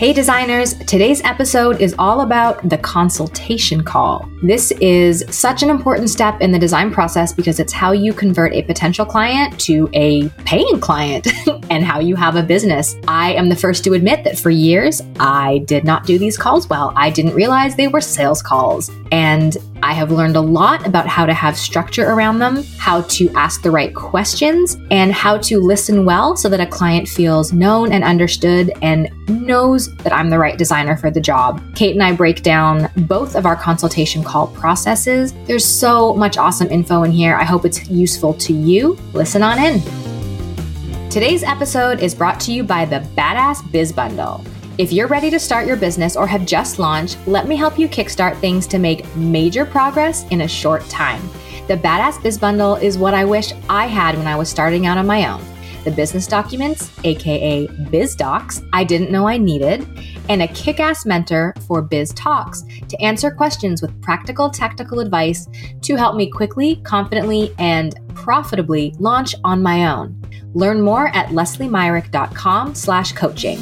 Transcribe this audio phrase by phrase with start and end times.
[0.00, 4.26] Hey designers, today's episode is all about the consultation call.
[4.42, 8.54] This is such an important step in the design process because it's how you convert
[8.54, 11.28] a potential client to a paying client
[11.70, 12.96] and how you have a business.
[13.08, 16.66] I am the first to admit that for years, I did not do these calls
[16.66, 16.94] well.
[16.96, 18.90] I didn't realize they were sales calls.
[19.12, 23.30] And I have learned a lot about how to have structure around them, how to
[23.30, 27.92] ask the right questions, and how to listen well so that a client feels known
[27.92, 31.62] and understood and knows that I'm the right designer for the job.
[31.74, 35.32] Kate and I break down both of our consultation call processes.
[35.46, 37.34] There's so much awesome info in here.
[37.36, 38.98] I hope it's useful to you.
[39.12, 39.80] Listen on in.
[41.10, 44.44] Today's episode is brought to you by the Badass Biz Bundle.
[44.80, 47.86] If you're ready to start your business or have just launched, let me help you
[47.86, 51.20] kickstart things to make major progress in a short time.
[51.68, 54.96] The Badass Biz Bundle is what I wish I had when I was starting out
[54.96, 55.44] on my own.
[55.84, 59.86] The business documents, aka Biz Docs, I didn't know I needed,
[60.30, 65.46] and a kick ass mentor for Biz Talks to answer questions with practical technical advice
[65.82, 70.18] to help me quickly, confidently, and profitably launch on my own.
[70.54, 73.58] Learn more at lesliemyrick.com slash coaching.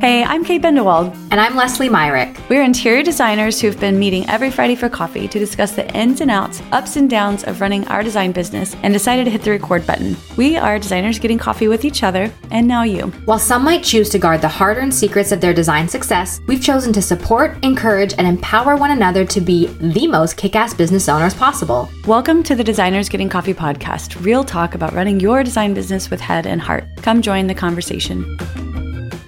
[0.00, 1.14] Hey, I'm Kate Bendewald.
[1.30, 2.34] And I'm Leslie Myrick.
[2.48, 6.30] We're interior designers who've been meeting every Friday for coffee to discuss the ins and
[6.30, 9.86] outs, ups and downs of running our design business and decided to hit the record
[9.86, 10.16] button.
[10.38, 13.08] We are designers getting coffee with each other, and now you.
[13.26, 16.62] While some might choose to guard the hard earned secrets of their design success, we've
[16.62, 21.10] chosen to support, encourage, and empower one another to be the most kick ass business
[21.10, 21.90] owners possible.
[22.06, 26.22] Welcome to the Designers Getting Coffee podcast, real talk about running your design business with
[26.22, 26.84] head and heart.
[27.02, 28.24] Come join the conversation.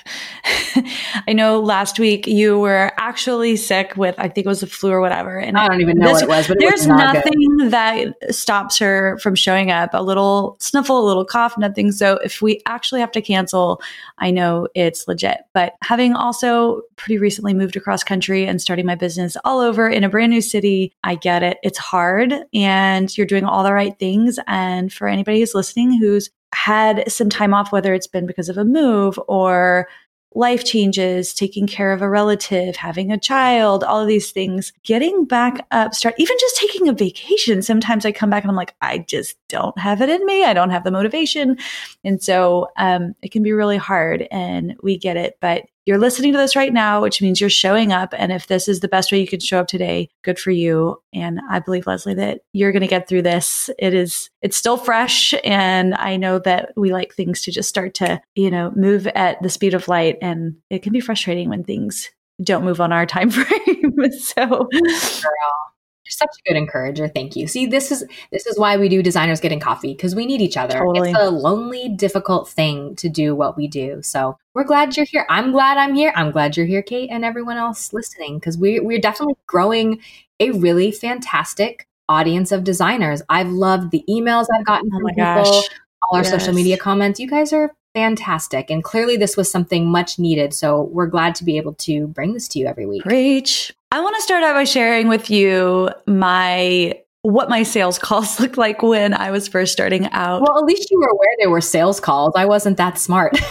[1.26, 4.90] I know last week you were actually sick with, I think it was a flu
[4.90, 5.38] or whatever.
[5.38, 7.70] And I don't even know this, what it was, but there's was nothing good.
[7.70, 9.90] that stops her from showing up.
[9.94, 11.92] A little sniffle, a little cough, nothing.
[11.92, 13.80] So if we actually have to cancel,
[14.18, 15.38] I know it's legit.
[15.54, 20.04] But having also pretty recently moved across country and starting my business all over in
[20.04, 21.58] a brand new city, I get it.
[21.62, 24.38] It's hard and you're doing all the right things.
[24.46, 28.58] And for anybody who's listening who's had some time off, whether it's been because of
[28.58, 29.88] a move or
[30.34, 35.24] life changes, taking care of a relative, having a child, all of these things, getting
[35.24, 37.62] back up, start even just taking a vacation.
[37.62, 40.44] Sometimes I come back and I'm like, I just don't have it in me.
[40.44, 41.58] I don't have the motivation.
[42.04, 45.36] And so um, it can be really hard and we get it.
[45.40, 48.14] But you're listening to this right now, which means you're showing up.
[48.16, 51.02] And if this is the best way you can show up today, good for you.
[51.12, 53.70] And I believe, Leslie, that you're going to get through this.
[53.78, 55.34] It is, it's still fresh.
[55.44, 59.42] And I know that we like things to just start to, you know, move at
[59.42, 60.16] the speed of light.
[60.20, 62.10] And it can be frustrating when things
[62.42, 63.94] don't move on our time frame.
[64.18, 65.70] so, Girl
[66.10, 67.08] such a good encourager.
[67.08, 67.46] Thank you.
[67.46, 70.56] See, this is this is why we do designers getting coffee because we need each
[70.56, 70.78] other.
[70.78, 71.10] Totally.
[71.10, 74.02] It's a lonely, difficult thing to do what we do.
[74.02, 75.26] So we're glad you're here.
[75.28, 76.12] I'm glad I'm here.
[76.16, 80.00] I'm glad you're here, Kate, and everyone else listening because we we're definitely growing
[80.40, 83.22] a really fantastic audience of designers.
[83.28, 85.52] I've loved the emails I've gotten oh from my people.
[85.52, 85.68] Gosh.
[86.02, 86.30] all our Yes.
[86.30, 87.20] social media comments.
[87.20, 88.70] You guys are fantastic.
[88.70, 90.54] And clearly, this was something much needed.
[90.54, 93.02] So we're glad to be able to bring this to you every week.
[93.02, 93.72] Preach.
[93.92, 98.56] I want to start out by sharing with you my what my sales calls looked
[98.56, 100.42] like when I was first starting out.
[100.42, 102.34] Well, at least you were aware there were sales calls.
[102.36, 103.38] I wasn't that smart.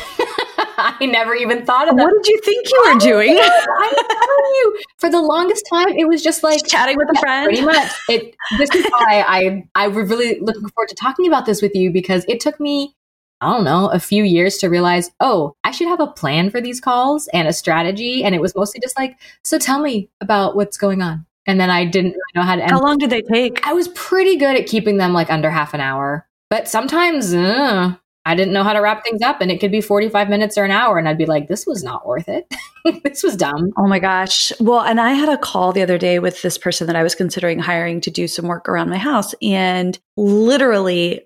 [0.81, 2.03] I never even thought of that.
[2.03, 3.37] what did you think you were oh doing?
[3.37, 7.45] I'm telling you, for the longest time, it was just like Chatting with a friend.
[7.47, 7.91] Pretty much.
[8.07, 8.33] It.
[8.57, 11.91] This is why I I was really looking forward to talking about this with you
[11.91, 12.95] because it took me
[13.41, 16.59] I don't know a few years to realize oh I should have a plan for
[16.59, 20.55] these calls and a strategy and it was mostly just like so tell me about
[20.55, 22.71] what's going on and then I didn't really know how to end.
[22.71, 23.65] How long did they take?
[23.65, 27.95] I was pretty good at keeping them like under half an hour, but sometimes uh,
[28.23, 30.63] I didn't know how to wrap things up and it could be 45 minutes or
[30.63, 32.53] an hour and I'd be like this was not worth it.
[33.03, 33.71] this was dumb.
[33.77, 34.51] Oh my gosh.
[34.59, 37.15] Well, and I had a call the other day with this person that I was
[37.15, 41.21] considering hiring to do some work around my house and literally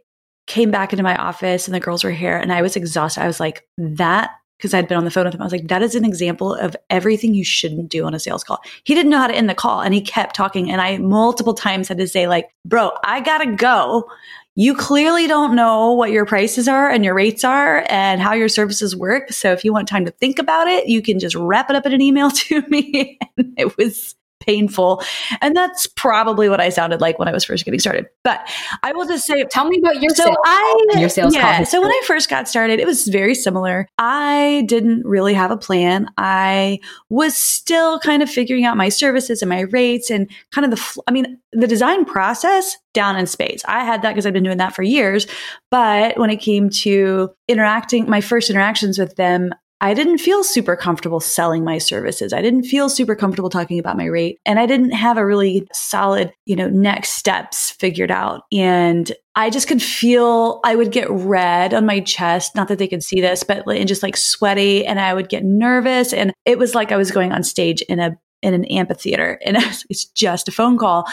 [0.47, 3.21] came back into my office and the girls were here and I was exhausted.
[3.21, 5.41] I was like, that because I'd been on the phone with him.
[5.41, 8.45] I was like, that is an example of everything you shouldn't do on a sales
[8.45, 8.61] call.
[8.85, 10.71] He didn't know how to end the call and he kept talking.
[10.71, 14.09] And I multiple times had to say, like, bro, I gotta go.
[14.55, 18.47] You clearly don't know what your prices are and your rates are and how your
[18.47, 19.33] services work.
[19.33, 21.85] So if you want time to think about it, you can just wrap it up
[21.85, 23.17] in an email to me.
[23.37, 25.03] and it was painful.
[25.41, 28.05] And that's probably what I sounded like when I was first getting started.
[28.23, 28.47] But
[28.83, 31.57] I will just say, Tell me about your so sales I your sales yeah.
[31.57, 31.91] call So when.
[31.91, 33.87] I first got started, it was very similar.
[33.97, 36.09] I didn't really have a plan.
[36.17, 36.79] I
[37.09, 41.03] was still kind of figuring out my services and my rates and kind of the.
[41.07, 43.61] I mean, the design process down in space.
[43.67, 45.27] I had that because I've been doing that for years.
[45.71, 49.53] But when it came to interacting, my first interactions with them.
[49.81, 52.31] I didn't feel super comfortable selling my services.
[52.31, 55.67] I didn't feel super comfortable talking about my rate and I didn't have a really
[55.73, 58.43] solid, you know, next steps figured out.
[58.51, 62.55] And I just could feel I would get red on my chest.
[62.55, 65.43] Not that they could see this, but and just like sweaty, and I would get
[65.43, 66.13] nervous.
[66.13, 69.57] And it was like I was going on stage in a in an amphitheater, and
[69.89, 71.07] it's just a phone call.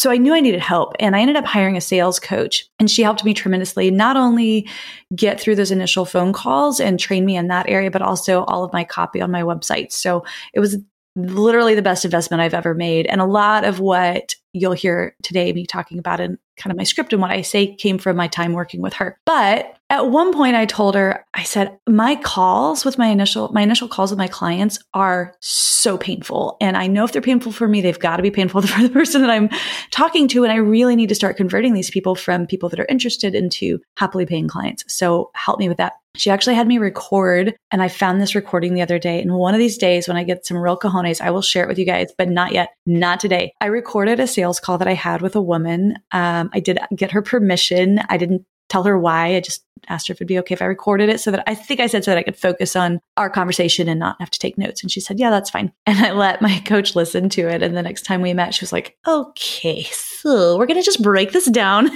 [0.00, 2.90] So I knew I needed help, and I ended up hiring a sales coach, and
[2.90, 3.90] she helped me tremendously.
[3.90, 4.66] Not only
[5.14, 8.64] get through those initial phone calls and train me in that area, but also all
[8.64, 9.92] of my copy on my website.
[9.92, 10.24] So
[10.54, 10.78] it was
[11.16, 13.08] literally the best investment I've ever made.
[13.08, 16.84] And a lot of what you'll hear today, me talking about in kind of my
[16.84, 19.18] script and what I say came from my time working with her.
[19.24, 23.62] But at one point I told her, I said, my calls with my initial, my
[23.62, 26.56] initial calls with my clients are so painful.
[26.60, 28.90] And I know if they're painful for me, they've got to be painful for the
[28.90, 29.48] person that I'm
[29.90, 30.44] talking to.
[30.44, 33.80] And I really need to start converting these people from people that are interested into
[33.96, 34.84] happily paying clients.
[34.88, 35.94] So help me with that.
[36.16, 39.22] She actually had me record, and I found this recording the other day.
[39.22, 41.68] And one of these days, when I get some real cojones, I will share it
[41.68, 43.52] with you guys, but not yet, not today.
[43.60, 45.96] I recorded a sales call that I had with a woman.
[46.12, 48.00] Um, I did get her permission.
[48.08, 49.36] I didn't tell her why.
[49.36, 51.54] I just asked her if it'd be okay if I recorded it so that I
[51.54, 54.38] think I said so that I could focus on our conversation and not have to
[54.38, 54.82] take notes.
[54.82, 55.72] And she said, Yeah, that's fine.
[55.86, 57.62] And I let my coach listen to it.
[57.62, 61.02] And the next time we met, she was like, Okay, so we're going to just
[61.02, 61.90] break this down.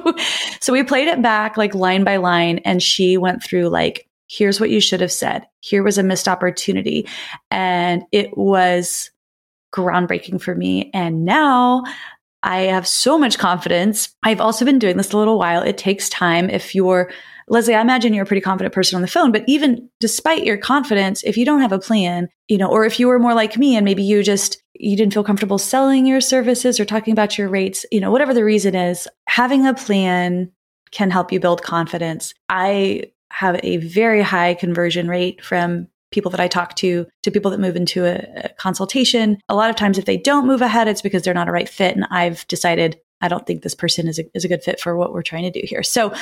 [0.60, 2.58] so we played it back like line by line.
[2.58, 5.46] And she went through like, Here's what you should have said.
[5.60, 7.06] Here was a missed opportunity.
[7.50, 9.10] And it was
[9.74, 10.90] groundbreaking for me.
[10.94, 11.84] And now
[12.42, 14.14] I have so much confidence.
[14.22, 15.62] I've also been doing this a little while.
[15.62, 16.50] It takes time.
[16.50, 17.10] If you're,
[17.48, 20.56] Leslie, I imagine you're a pretty confident person on the phone, but even despite your
[20.56, 23.56] confidence, if you don't have a plan, you know, or if you were more like
[23.56, 27.38] me and maybe you just, you didn't feel comfortable selling your services or talking about
[27.38, 30.50] your rates, you know, whatever the reason is, having a plan
[30.90, 32.34] can help you build confidence.
[32.48, 37.50] I have a very high conversion rate from people that I talk to to people
[37.50, 39.38] that move into a, a, consultation.
[39.48, 41.68] A lot of times, if they don't move ahead, it's because they're not a right
[41.68, 41.96] fit.
[41.96, 44.96] And I've decided I don't think this person is a, is a good fit for
[44.96, 45.82] what we're trying to do here.
[45.82, 46.12] So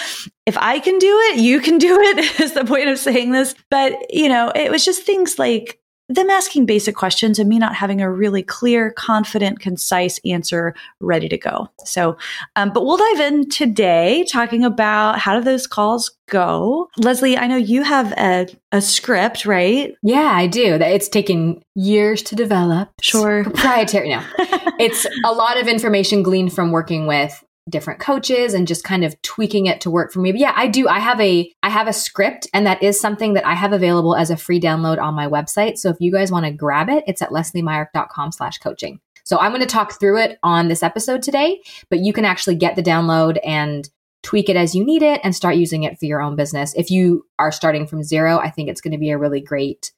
[0.46, 3.54] if I can do it, you can do it is the point of saying this.
[3.70, 7.74] But, you know, it was just things like them asking basic questions and me not
[7.74, 11.68] having a really clear, confident, concise answer ready to go.
[11.84, 12.16] So,
[12.56, 16.88] um, but we'll dive in today talking about how do those calls go.
[16.98, 19.94] Leslie, I know you have a, a script, right?
[20.02, 20.74] Yeah, I do.
[20.74, 22.90] It's taken years to develop.
[23.00, 23.44] Sure.
[23.44, 24.10] Proprietary.
[24.10, 24.22] No,
[24.78, 29.20] it's a lot of information gleaned from working with different coaches and just kind of
[29.22, 30.32] tweaking it to work for me.
[30.32, 30.88] But yeah, I do.
[30.88, 34.14] I have a I have a script and that is something that I have available
[34.14, 35.78] as a free download on my website.
[35.78, 39.00] So if you guys want to grab it, it's at lesliemyrick.com slash coaching.
[39.24, 42.56] So I'm going to talk through it on this episode today, but you can actually
[42.56, 43.88] get the download and
[44.22, 46.74] tweak it as you need it and start using it for your own business.
[46.74, 49.92] If you are starting from zero, I think it's going to be a really great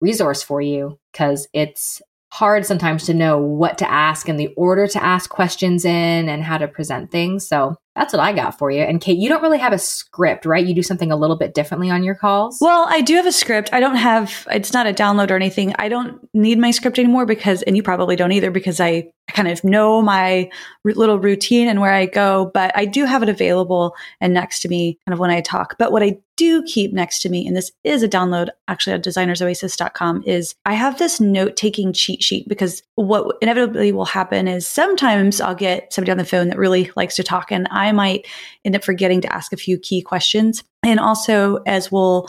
[0.00, 2.02] resource for you because it's
[2.34, 6.42] hard sometimes to know what to ask and the order to ask questions in and
[6.42, 7.46] how to present things.
[7.46, 8.82] So That's what I got for you.
[8.82, 10.66] And Kate, you don't really have a script, right?
[10.66, 12.58] You do something a little bit differently on your calls.
[12.60, 13.70] Well, I do have a script.
[13.72, 15.74] I don't have, it's not a download or anything.
[15.78, 19.46] I don't need my script anymore because, and you probably don't either because I kind
[19.46, 20.50] of know my
[20.84, 24.68] little routine and where I go, but I do have it available and next to
[24.68, 25.76] me kind of when I talk.
[25.78, 29.04] But what I do keep next to me, and this is a download actually at
[29.04, 34.66] designersoasis.com, is I have this note taking cheat sheet because what inevitably will happen is
[34.66, 38.26] sometimes I'll get somebody on the phone that really likes to talk and I might
[38.64, 40.64] end up forgetting to ask a few key questions.
[40.82, 42.28] And also, as we'll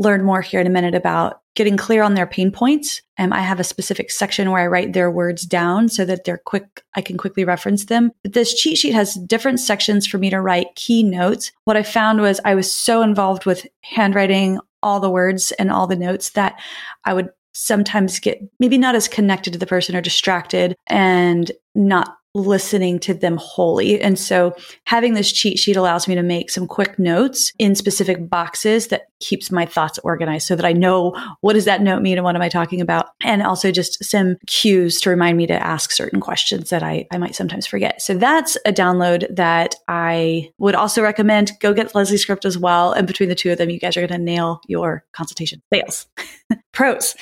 [0.00, 3.02] learn more here in a minute about getting clear on their pain points.
[3.18, 6.38] Um, I have a specific section where I write their words down so that they're
[6.38, 8.10] quick, I can quickly reference them.
[8.22, 11.52] But this cheat sheet has different sections for me to write key notes.
[11.64, 15.86] What I found was I was so involved with handwriting all the words and all
[15.86, 16.58] the notes that
[17.04, 22.16] I would sometimes get maybe not as connected to the person or distracted and not
[22.34, 24.00] listening to them wholly.
[24.00, 28.28] And so having this cheat sheet allows me to make some quick notes in specific
[28.28, 32.16] boxes that keeps my thoughts organized so that I know what does that note mean
[32.16, 33.08] and what am I talking about?
[33.22, 37.18] And also just some cues to remind me to ask certain questions that I, I
[37.18, 38.00] might sometimes forget.
[38.00, 41.52] So that's a download that I would also recommend.
[41.60, 42.92] Go get Leslie script as well.
[42.92, 46.06] And between the two of them, you guys are going to nail your consultation sales.
[46.72, 47.16] Pros.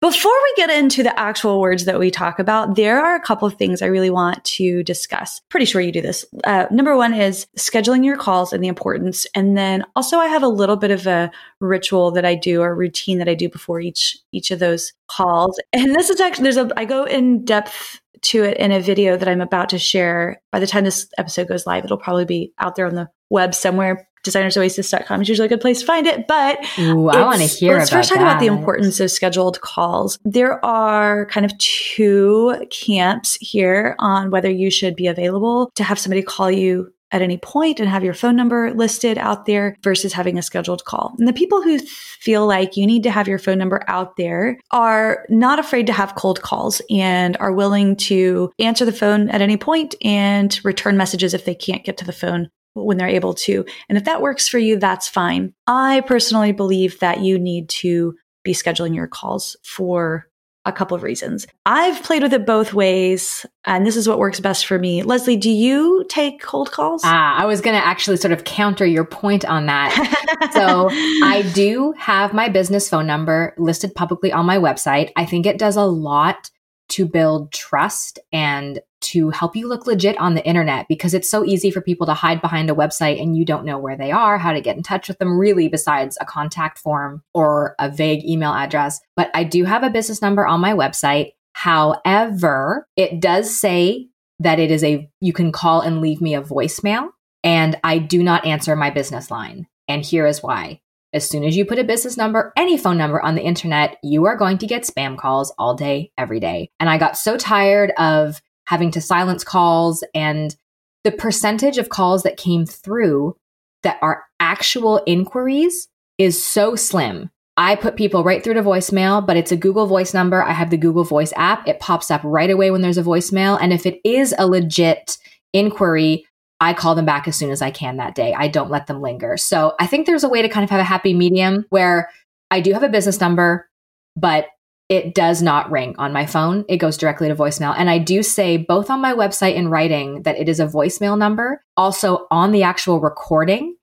[0.00, 3.46] Before we get into the actual words that we talk about, there are a couple
[3.46, 5.40] of things I really want to discuss.
[5.48, 6.24] Pretty sure you do this.
[6.44, 9.24] Uh, number one is scheduling your calls and the importance.
[9.34, 12.74] And then also I have a little bit of a ritual that I do or
[12.74, 15.60] routine that I do before each, each of those calls.
[15.72, 19.16] And this is actually, there's a, I go in depth to it in a video
[19.16, 20.40] that I'm about to share.
[20.52, 23.54] By the time this episode goes live, it'll probably be out there on the web
[23.54, 26.26] somewhere designersoasis.com is usually a good place to find it.
[26.26, 28.24] But Ooh, I want to hear Let's first talk that.
[28.24, 30.18] about the importance of scheduled calls.
[30.24, 35.98] There are kind of two camps here on whether you should be available to have
[35.98, 40.12] somebody call you at any point and have your phone number listed out there versus
[40.12, 41.14] having a scheduled call.
[41.18, 44.58] And the people who feel like you need to have your phone number out there
[44.70, 49.40] are not afraid to have cold calls and are willing to answer the phone at
[49.40, 53.34] any point and return messages if they can't get to the phone when they're able
[53.34, 53.64] to.
[53.88, 55.52] And if that works for you, that's fine.
[55.66, 60.27] I personally believe that you need to be scheduling your calls for
[60.68, 61.46] a couple of reasons.
[61.66, 65.02] I've played with it both ways, and this is what works best for me.
[65.02, 67.02] Leslie, do you take cold calls?
[67.04, 70.50] Ah, I was going to actually sort of counter your point on that.
[70.52, 70.88] so
[71.24, 75.10] I do have my business phone number listed publicly on my website.
[75.16, 76.50] I think it does a lot
[76.90, 81.44] to build trust and to help you look legit on the internet because it's so
[81.44, 84.38] easy for people to hide behind a website and you don't know where they are,
[84.38, 88.24] how to get in touch with them, really, besides a contact form or a vague
[88.24, 89.00] email address.
[89.16, 91.32] But I do have a business number on my website.
[91.52, 94.08] However, it does say
[94.40, 97.08] that it is a, you can call and leave me a voicemail,
[97.42, 99.66] and I do not answer my business line.
[99.88, 100.80] And here is why.
[101.14, 104.26] As soon as you put a business number, any phone number on the internet, you
[104.26, 106.70] are going to get spam calls all day, every day.
[106.78, 110.54] And I got so tired of having to silence calls and
[111.02, 113.34] the percentage of calls that came through
[113.82, 117.30] that are actual inquiries is so slim.
[117.56, 120.42] I put people right through to voicemail, but it's a Google Voice number.
[120.42, 121.66] I have the Google Voice app.
[121.66, 123.58] It pops up right away when there's a voicemail.
[123.58, 125.16] And if it is a legit
[125.54, 126.26] inquiry,
[126.60, 128.34] I call them back as soon as I can that day.
[128.36, 129.38] I don't let them linger.
[129.38, 132.10] So I think there's a way to kind of have a happy medium where
[132.50, 133.68] I do have a business number,
[134.14, 134.46] but
[134.88, 136.64] it does not ring on my phone.
[136.68, 137.74] It goes directly to voicemail.
[137.76, 141.18] And I do say both on my website in writing that it is a voicemail
[141.18, 141.62] number.
[141.76, 143.76] Also on the actual recording,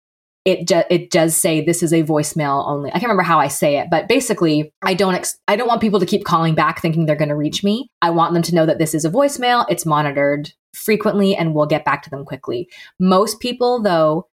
[0.46, 2.90] it ju- it does say this is a voicemail only.
[2.90, 5.82] I can't remember how I say it, but basically, I don't ex- I don't want
[5.82, 7.90] people to keep calling back thinking they're going to reach me.
[8.02, 9.66] I want them to know that this is a voicemail.
[9.70, 12.70] It's monitored frequently, and we'll get back to them quickly.
[13.00, 14.28] Most people, though,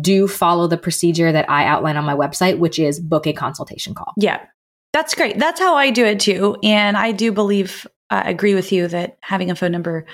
[0.00, 3.94] do follow the procedure that I outline on my website, which is book a consultation
[3.94, 4.14] call.
[4.16, 4.40] Yeah,
[4.98, 5.38] that's great.
[5.38, 8.88] That's how I do it too, and I do believe I uh, agree with you
[8.88, 10.06] that having a phone number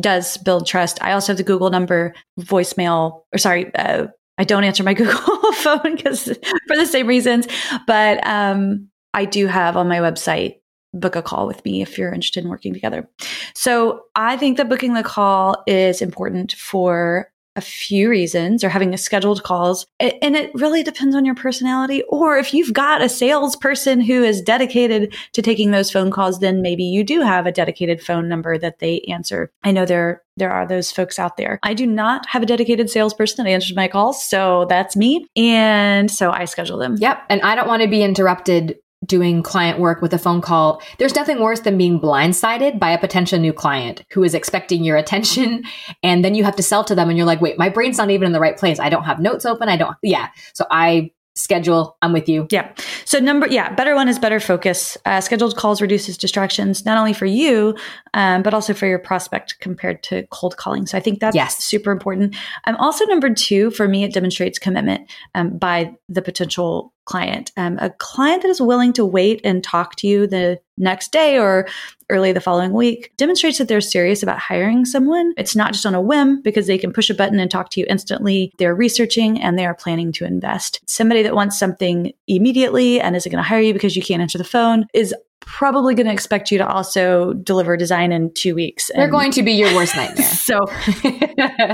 [0.00, 1.00] does build trust.
[1.00, 5.52] I also have the Google number voicemail, or sorry, uh, I don't answer my Google
[5.52, 6.24] phone because
[6.66, 7.46] for the same reasons,
[7.86, 10.56] but um, I do have on my website
[10.92, 13.08] book a call with me if you're interested in working together.
[13.54, 18.92] So I think that booking the call is important for a few reasons or having
[18.92, 19.86] a scheduled calls.
[20.00, 22.02] And it really depends on your personality.
[22.08, 26.62] Or if you've got a salesperson who is dedicated to taking those phone calls, then
[26.62, 29.50] maybe you do have a dedicated phone number that they answer.
[29.62, 31.60] I know there, there are those folks out there.
[31.62, 34.24] I do not have a dedicated salesperson that answers my calls.
[34.24, 35.26] So that's me.
[35.36, 36.96] And so I schedule them.
[36.98, 37.22] Yep.
[37.28, 41.14] And I don't want to be interrupted doing client work with a phone call, there's
[41.14, 45.64] nothing worse than being blindsided by a potential new client who is expecting your attention.
[46.02, 48.10] And then you have to sell to them and you're like, wait, my brain's not
[48.10, 48.78] even in the right place.
[48.78, 49.68] I don't have notes open.
[49.68, 50.28] I don't, yeah.
[50.52, 51.96] So I schedule.
[52.00, 52.46] I'm with you.
[52.50, 52.72] Yeah.
[53.04, 54.96] So number, yeah, better one is better focus.
[55.04, 57.76] Uh, scheduled calls reduces distractions, not only for you,
[58.14, 60.86] um, but also for your prospect compared to cold calling.
[60.86, 61.62] So I think that's yes.
[61.62, 62.36] super important.
[62.66, 67.52] Um, also number two, for me, it demonstrates commitment um, by the potential client.
[67.56, 71.38] Um, a client that is willing to wait and talk to you the next day
[71.38, 71.66] or
[72.10, 75.34] early the following week demonstrates that they're serious about hiring someone.
[75.36, 77.80] It's not just on a whim because they can push a button and talk to
[77.80, 78.52] you instantly.
[78.58, 80.80] They're researching and they are planning to invest.
[80.86, 84.38] Somebody that wants something immediately and isn't going to hire you because you can't answer
[84.38, 85.14] the phone is
[85.46, 88.90] probably going to expect you to also deliver design in two weeks.
[88.94, 90.26] They're going to be your worst nightmare.
[90.26, 90.58] so,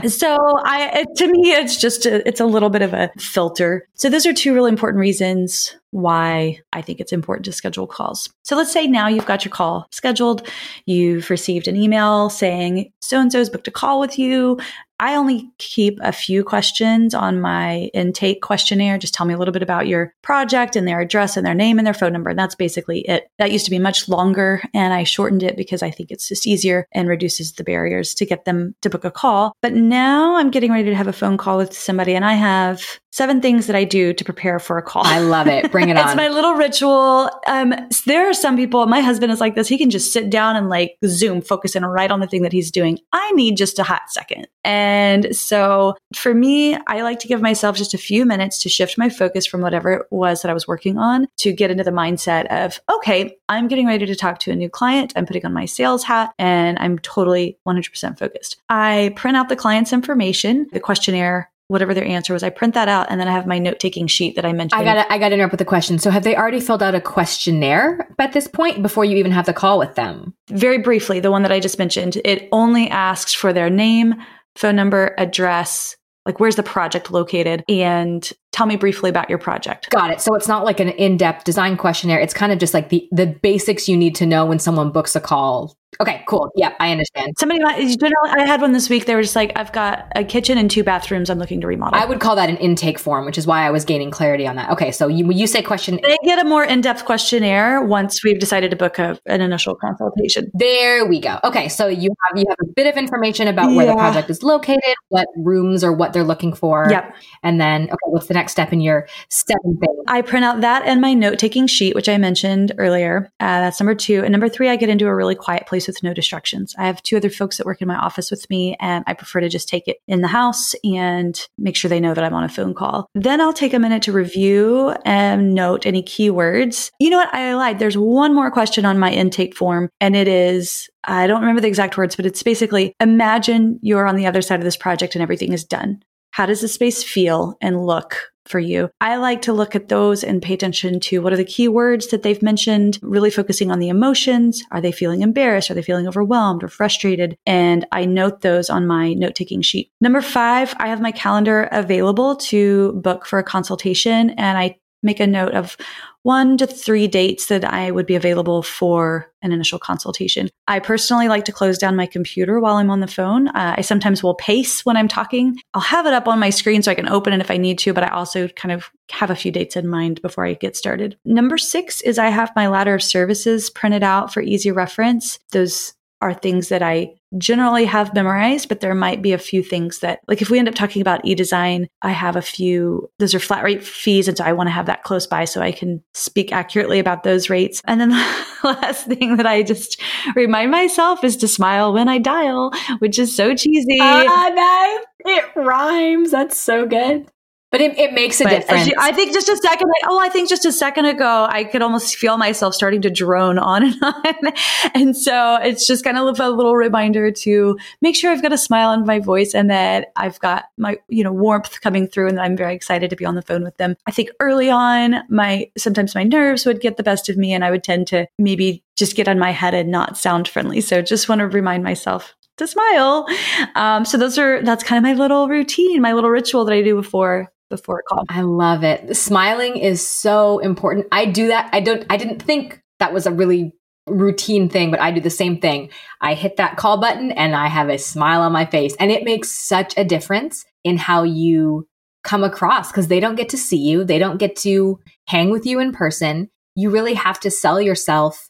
[0.08, 3.86] so I, to me, it's just, a, it's a little bit of a filter.
[3.94, 8.28] So those are two really important reasons why I think it's important to schedule calls.
[8.42, 10.46] So let's say now you've got your call scheduled.
[10.86, 14.58] You've received an email saying so and so has booked a call with you.
[15.00, 18.98] I only keep a few questions on my intake questionnaire.
[18.98, 21.78] Just tell me a little bit about your project and their address and their name
[21.78, 22.28] and their phone number.
[22.28, 23.26] And that's basically it.
[23.38, 26.46] That used to be much longer and I shortened it because I think it's just
[26.46, 29.54] easier and reduces the barriers to get them to book a call.
[29.62, 33.00] But now I'm getting ready to have a phone call with somebody and I have
[33.12, 35.04] seven things that I do to prepare for a call.
[35.04, 35.70] I love it.
[35.80, 36.06] Bring it on.
[36.06, 37.30] it's my little ritual.
[37.46, 37.74] Um,
[38.06, 39.68] there are some people, my husband is like this.
[39.68, 42.52] He can just sit down and like zoom, focus in right on the thing that
[42.52, 42.98] he's doing.
[43.12, 44.48] I need just a hot second.
[44.64, 48.98] And so for me, I like to give myself just a few minutes to shift
[48.98, 51.90] my focus from whatever it was that I was working on to get into the
[51.90, 55.12] mindset of, okay, I'm getting ready to talk to a new client.
[55.16, 58.60] I'm putting on my sales hat and I'm totally 100% focused.
[58.68, 62.42] I print out the client's information, the questionnaire whatever their answer was.
[62.42, 64.82] I print that out and then I have my note taking sheet that I mentioned.
[64.82, 66.00] I got I got to interrupt with a question.
[66.00, 69.46] So have they already filled out a questionnaire at this point before you even have
[69.46, 70.34] the call with them?
[70.48, 74.16] Very briefly, the one that I just mentioned, it only asks for their name,
[74.56, 75.96] phone number, address,
[76.26, 79.90] like where's the project located and tell me briefly about your project.
[79.90, 80.20] Got it.
[80.20, 82.20] So it's not like an in-depth design questionnaire.
[82.20, 85.16] It's kind of just like the the basics you need to know when someone books
[85.16, 86.50] a call Okay, cool.
[86.56, 87.34] Yeah, I understand.
[87.38, 89.04] Somebody, generally, I had one this week.
[89.04, 92.00] They were just like, I've got a kitchen and two bathrooms I'm looking to remodel.
[92.00, 94.56] I would call that an intake form, which is why I was gaining clarity on
[94.56, 94.70] that.
[94.70, 95.98] Okay, so you, you say question.
[96.02, 99.74] They get a more in depth questionnaire once we've decided to book a, an initial
[99.74, 100.50] consultation.
[100.54, 101.38] There we go.
[101.44, 103.92] Okay, so you have you have a bit of information about where yeah.
[103.92, 106.86] the project is located, what rooms or what they're looking for.
[106.88, 107.14] Yep.
[107.42, 110.02] And then, okay, what's the next step in your seven thing?
[110.08, 113.30] I print out that and my note taking sheet, which I mentioned earlier.
[113.38, 114.22] Uh, that's number two.
[114.22, 116.74] And number three, I get into a really quiet place with no distractions.
[116.78, 119.40] I have two other folks that work in my office with me, and I prefer
[119.40, 122.44] to just take it in the house and make sure they know that I'm on
[122.44, 123.06] a phone call.
[123.14, 126.90] Then I'll take a minute to review and note any keywords.
[126.98, 127.34] You know what?
[127.34, 127.78] I lied.
[127.78, 131.68] There's one more question on my intake form, and it is I don't remember the
[131.68, 135.22] exact words, but it's basically imagine you're on the other side of this project and
[135.22, 136.02] everything is done.
[136.32, 138.90] How does the space feel and look for you.
[139.00, 142.08] I like to look at those and pay attention to what are the key words
[142.08, 144.62] that they've mentioned, really focusing on the emotions.
[144.72, 145.70] Are they feeling embarrassed?
[145.70, 147.36] Are they feeling overwhelmed or frustrated?
[147.46, 149.90] And I note those on my note taking sheet.
[150.00, 155.20] Number five, I have my calendar available to book for a consultation and I make
[155.20, 155.76] a note of
[156.22, 160.50] one to three dates that I would be available for an initial consultation.
[160.68, 163.48] I personally like to close down my computer while I'm on the phone.
[163.48, 165.58] Uh, I sometimes will pace when I'm talking.
[165.72, 167.78] I'll have it up on my screen so I can open it if I need
[167.80, 170.76] to, but I also kind of have a few dates in mind before I get
[170.76, 171.16] started.
[171.24, 175.38] Number six is I have my ladder of services printed out for easy reference.
[175.52, 180.00] Those are things that I generally have memorized, but there might be a few things
[180.00, 183.40] that, like if we end up talking about e-design, I have a few, those are
[183.40, 184.28] flat rate fees.
[184.28, 187.22] And so I want to have that close by so I can speak accurately about
[187.22, 187.80] those rates.
[187.86, 188.08] And then
[188.62, 190.00] the last thing that I just
[190.34, 193.98] remind myself is to smile when I dial, which is so cheesy.
[194.00, 196.30] Ah, that, it rhymes.
[196.30, 197.30] That's so good.
[197.70, 198.88] But it, it makes a but difference.
[198.88, 201.82] You, I think just a second, oh, I think just a second ago, I could
[201.82, 204.52] almost feel myself starting to drone on and on.
[204.94, 208.58] and so it's just kind of a little reminder to make sure I've got a
[208.58, 212.40] smile on my voice and that I've got my, you know, warmth coming through and
[212.40, 213.96] I'm very excited to be on the phone with them.
[214.04, 217.64] I think early on, my, sometimes my nerves would get the best of me and
[217.64, 220.80] I would tend to maybe just get on my head and not sound friendly.
[220.80, 223.28] So just want to remind myself to smile.
[223.76, 226.82] Um, so those are, that's kind of my little routine, my little ritual that I
[226.82, 228.24] do before before a call.
[228.28, 229.16] I love it.
[229.16, 231.06] Smiling is so important.
[231.10, 231.70] I do that.
[231.72, 233.72] I don't, I didn't think that was a really
[234.06, 235.90] routine thing, but I do the same thing.
[236.20, 238.94] I hit that call button and I have a smile on my face.
[238.98, 241.86] And it makes such a difference in how you
[242.24, 244.04] come across because they don't get to see you.
[244.04, 246.50] They don't get to hang with you in person.
[246.76, 248.48] you really have to sell yourself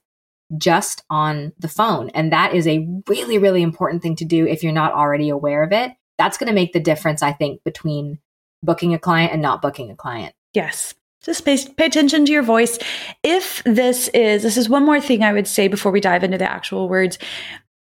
[0.57, 2.11] just on the phone.
[2.11, 5.63] And that is a really, really important thing to do if you're not already aware
[5.63, 5.93] of it.
[6.19, 8.19] That's going to make the difference, I think, between
[8.63, 10.35] booking a client and not booking a client.
[10.55, 10.95] Yes.
[11.23, 12.79] Just pay, pay attention to your voice.
[13.23, 16.39] If this is, this is one more thing I would say before we dive into
[16.39, 17.19] the actual words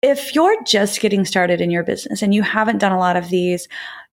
[0.03, 3.31] if you're just getting started in your business and you haven't done a lot of
[3.31, 3.67] these,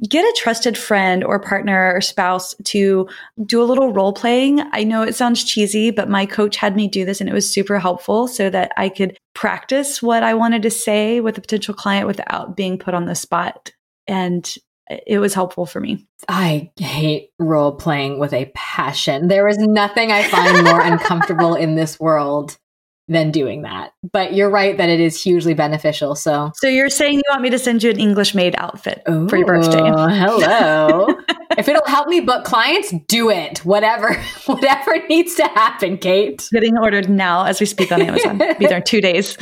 [0.08, 3.08] get a trusted friend or partner or spouse to
[3.46, 4.62] do a little role playing.
[4.72, 7.48] I know it sounds cheesy, but my coach had me do this and it was
[7.48, 11.74] super helpful so that I could practice what I wanted to say with a potential
[11.74, 13.72] client without being put on the spot.
[14.08, 14.52] And
[14.90, 16.08] it was helpful for me.
[16.28, 19.28] I hate role playing with a passion.
[19.28, 22.58] There is nothing I find more uncomfortable in this world
[23.08, 23.94] than doing that.
[24.12, 26.16] But you're right that it is hugely beneficial.
[26.16, 29.28] So, so you're saying you want me to send you an English maid outfit Ooh,
[29.28, 29.78] for your birthday?
[29.84, 31.08] Hello.
[31.58, 33.60] if it'll help me book clients, do it.
[33.66, 34.14] Whatever,
[34.46, 36.48] whatever needs to happen, Kate.
[36.52, 38.38] Getting ordered now as we speak on Amazon.
[38.38, 39.38] Be there in two days.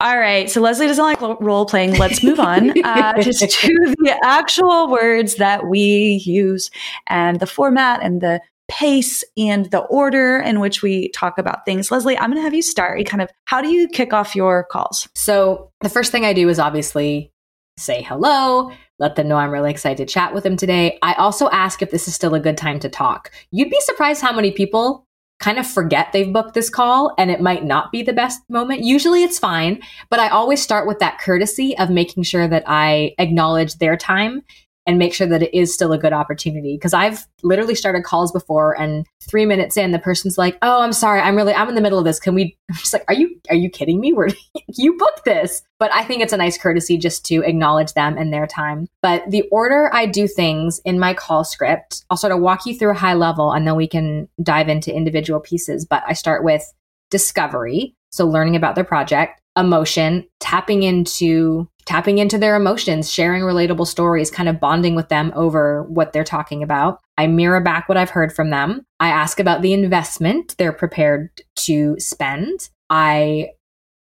[0.00, 0.50] All right.
[0.50, 1.98] So Leslie doesn't like role playing.
[1.98, 6.70] Let's move on uh, just to the actual words that we use
[7.08, 8.40] and the format and the
[8.70, 11.90] pace and the order in which we talk about things.
[11.90, 13.04] Leslie, I'm going to have you start.
[13.04, 15.08] Kind of, how do you kick off your calls?
[15.14, 17.32] So, the first thing I do is obviously
[17.76, 20.98] say hello, let them know I'm really excited to chat with them today.
[21.02, 23.32] I also ask if this is still a good time to talk.
[23.50, 25.06] You'd be surprised how many people
[25.40, 28.84] kind of forget they've booked this call and it might not be the best moment.
[28.84, 29.80] Usually it's fine,
[30.10, 34.42] but I always start with that courtesy of making sure that I acknowledge their time
[34.90, 36.74] and make sure that it is still a good opportunity.
[36.74, 40.92] Because I've literally started calls before and three minutes in, the person's like, Oh, I'm
[40.92, 41.20] sorry.
[41.20, 42.18] I'm really, I'm in the middle of this.
[42.18, 44.12] Can we, I'm just like, are you, are you kidding me?
[44.12, 44.30] Where
[44.76, 45.62] you booked this?
[45.78, 48.88] But I think it's a nice courtesy just to acknowledge them and their time.
[49.00, 52.76] But the order I do things in my call script, I'll sort of walk you
[52.76, 55.86] through a high level and then we can dive into individual pieces.
[55.86, 56.64] But I start with
[57.10, 57.94] discovery.
[58.10, 64.30] So learning about their project, emotion, tapping into tapping into their emotions, sharing relatable stories,
[64.30, 67.00] kind of bonding with them over what they're talking about.
[67.18, 68.84] I mirror back what I've heard from them.
[69.00, 72.68] I ask about the investment they're prepared to spend.
[72.90, 73.48] I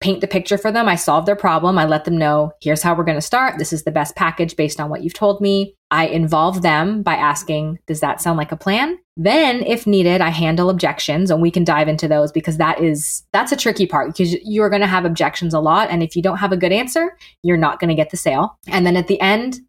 [0.01, 0.87] paint the picture for them.
[0.87, 1.77] I solve their problem.
[1.77, 3.57] I let them know here's how we're going to start.
[3.57, 5.75] This is the best package based on what you've told me.
[5.91, 8.97] I involve them by asking, does that sound like a plan?
[9.17, 13.23] Then, if needed, I handle objections and we can dive into those because that is,
[13.33, 15.89] that's a tricky part because you're going to have objections a lot.
[15.89, 18.57] And if you don't have a good answer, you're not going to get the sale.
[18.67, 19.59] And then at the end,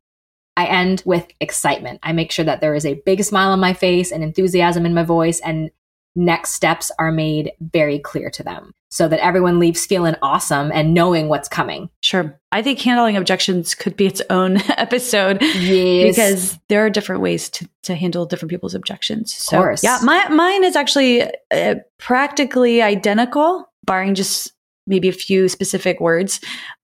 [0.56, 2.00] I end with excitement.
[2.02, 4.92] I make sure that there is a big smile on my face and enthusiasm in
[4.92, 5.70] my voice and
[6.14, 10.92] next steps are made very clear to them so that everyone leaves feeling awesome and
[10.92, 11.88] knowing what's coming.
[12.00, 12.38] Sure.
[12.50, 16.16] I think handling objections could be its own episode yes.
[16.16, 19.32] because there are different ways to, to handle different people's objections.
[19.32, 19.84] So, of course.
[19.84, 21.22] Yeah, my, mine is actually
[21.52, 24.52] uh, practically identical, barring just
[24.88, 26.40] maybe a few specific words.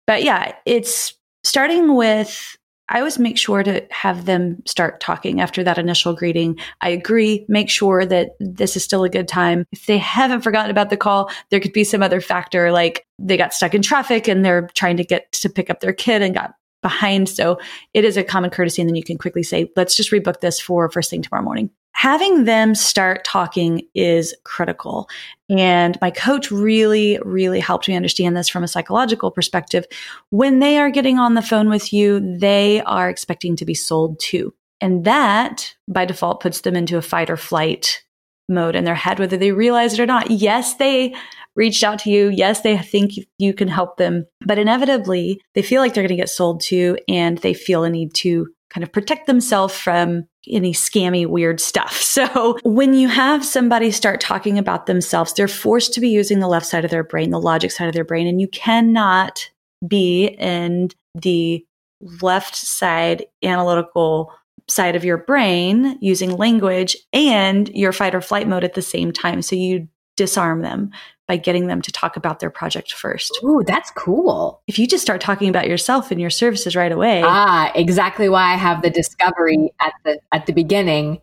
[0.07, 2.57] But yeah, it's starting with
[2.89, 6.59] I always make sure to have them start talking after that initial greeting.
[6.81, 9.65] I agree, make sure that this is still a good time.
[9.73, 13.37] If they haven't forgotten about the call, there could be some other factor like they
[13.37, 16.35] got stuck in traffic and they're trying to get to pick up their kid and
[16.35, 17.29] got behind.
[17.29, 17.59] So
[17.95, 18.81] it is a common courtesy.
[18.81, 21.71] And then you can quickly say, let's just rebook this for first thing tomorrow morning
[21.97, 25.09] having them start talking is critical.
[25.49, 29.87] And my coach really, really helped me understand this from a psychological perspective.
[30.29, 34.21] When they are getting on the phone with you, they are expecting to be sold
[34.21, 34.53] to.
[34.83, 38.05] And that by default puts them into a fight or flight
[38.47, 40.31] mode in their head, whether they realize it or not.
[40.31, 41.15] Yes, they
[41.55, 42.29] reached out to you.
[42.29, 46.23] Yes, they think you can help them, but inevitably they feel like they're going to
[46.23, 50.73] get sold to and they feel a need to kind of protect themselves from any
[50.73, 52.03] scammy, weird stuff.
[52.17, 56.49] So when you have somebody start talking about themselves, they're forced to be using the
[56.49, 59.51] left side of their brain, the logic side of their brain, and you cannot
[59.87, 61.63] be in the
[62.23, 64.33] left side analytical
[64.67, 69.13] side of your brain using language and your fight or flight mode at the same
[69.13, 69.43] time.
[69.43, 70.91] So you disarm them
[71.27, 73.39] by getting them to talk about their project first.
[73.43, 74.63] Ooh, that's cool.
[74.67, 77.23] If you just start talking about yourself and your services right away.
[77.25, 81.21] Ah, exactly why I have the discovery at the at the beginning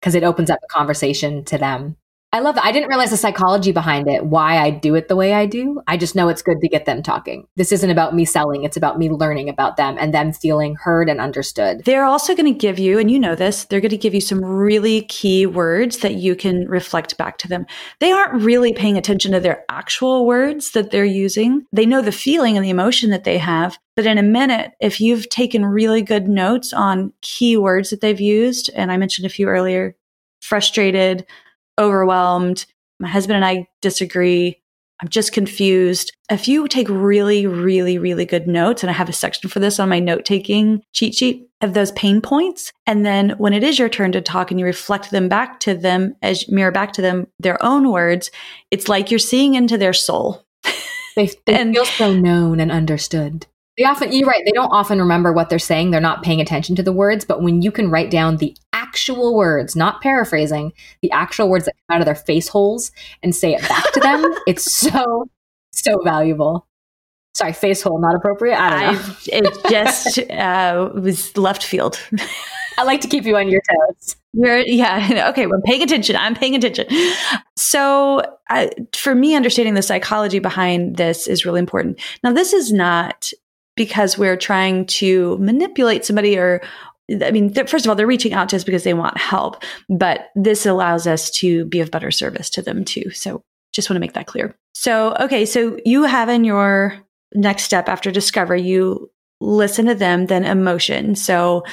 [0.00, 1.96] because it opens up a conversation to them.
[2.36, 2.66] I love that.
[2.66, 5.80] I didn't realize the psychology behind it, why I do it the way I do.
[5.86, 7.48] I just know it's good to get them talking.
[7.56, 11.08] This isn't about me selling, it's about me learning about them and them feeling heard
[11.08, 11.86] and understood.
[11.86, 14.20] They're also going to give you, and you know this, they're going to give you
[14.20, 17.64] some really key words that you can reflect back to them.
[18.00, 21.64] They aren't really paying attention to their actual words that they're using.
[21.72, 23.78] They know the feeling and the emotion that they have.
[23.94, 28.20] But in a minute, if you've taken really good notes on key words that they've
[28.20, 29.96] used, and I mentioned a few earlier
[30.42, 31.24] frustrated,
[31.78, 32.66] overwhelmed,
[33.00, 34.60] my husband and I disagree.
[35.00, 36.12] I'm just confused.
[36.30, 39.78] If you take really, really, really good notes, and I have a section for this
[39.78, 42.72] on my note taking cheat sheet of those pain points.
[42.86, 45.74] And then when it is your turn to talk and you reflect them back to
[45.74, 48.30] them as mirror back to them their own words,
[48.70, 50.44] it's like you're seeing into their soul.
[51.14, 53.46] They, they and, feel so known and understood.
[53.76, 55.90] They often, you're right, they don't often remember what they're saying.
[55.90, 57.26] They're not paying attention to the words.
[57.26, 58.56] But when you can write down the
[58.96, 62.90] actual words, not paraphrasing, the actual words that come out of their face holes
[63.22, 65.28] and say it back to them, it's so,
[65.70, 66.66] so valuable.
[67.34, 68.58] Sorry, face hole, not appropriate.
[68.58, 68.98] I don't know.
[68.98, 72.00] I, it just uh, was left field.
[72.78, 74.16] I like to keep you on your toes.
[74.32, 75.28] You're, yeah.
[75.30, 75.46] Okay.
[75.46, 76.16] Well, paying attention.
[76.16, 76.86] I'm paying attention.
[77.54, 82.00] So, uh, for me, understanding the psychology behind this is really important.
[82.24, 83.30] Now, this is not
[83.76, 86.62] because we're trying to manipulate somebody or,
[87.10, 90.30] I mean, first of all, they're reaching out to us because they want help, but
[90.34, 93.10] this allows us to be of better service to them too.
[93.10, 93.42] So,
[93.72, 94.56] just want to make that clear.
[94.74, 95.46] So, okay.
[95.46, 96.98] So, you have in your
[97.34, 101.14] next step after discovery, you listen to them, then emotion.
[101.14, 101.64] So,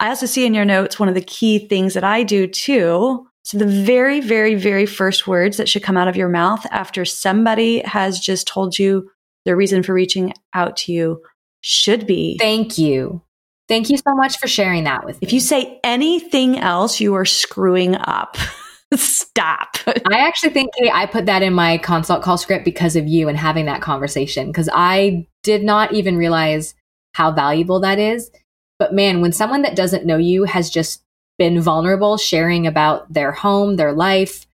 [0.00, 3.26] I also see in your notes one of the key things that I do too.
[3.42, 7.04] So, the very, very, very first words that should come out of your mouth after
[7.04, 9.10] somebody has just told you
[9.44, 11.22] their reason for reaching out to you
[11.62, 13.22] should be Thank you.
[13.68, 15.26] Thank you so much for sharing that with me.
[15.26, 18.36] If you say anything else, you are screwing up.
[18.94, 19.76] Stop.
[19.86, 23.28] I actually think Kate, I put that in my consult call script because of you
[23.28, 26.74] and having that conversation because I did not even realize
[27.12, 28.30] how valuable that is.
[28.78, 31.02] But man, when someone that doesn't know you has just
[31.38, 34.46] been vulnerable, sharing about their home, their life,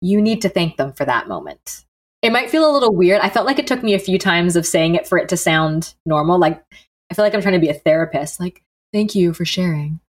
[0.00, 1.84] you need to thank them for that moment.
[2.22, 3.20] It might feel a little weird.
[3.20, 5.36] I felt like it took me a few times of saying it for it to
[5.36, 6.38] sound normal.
[6.38, 6.62] Like,
[7.10, 8.40] I feel like I'm trying to be a therapist.
[8.40, 10.00] Like, thank you for sharing.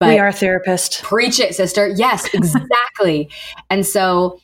[0.00, 1.02] But we are therapists.
[1.02, 1.88] Preach it, sister.
[1.88, 3.30] Yes, exactly.
[3.70, 4.40] and so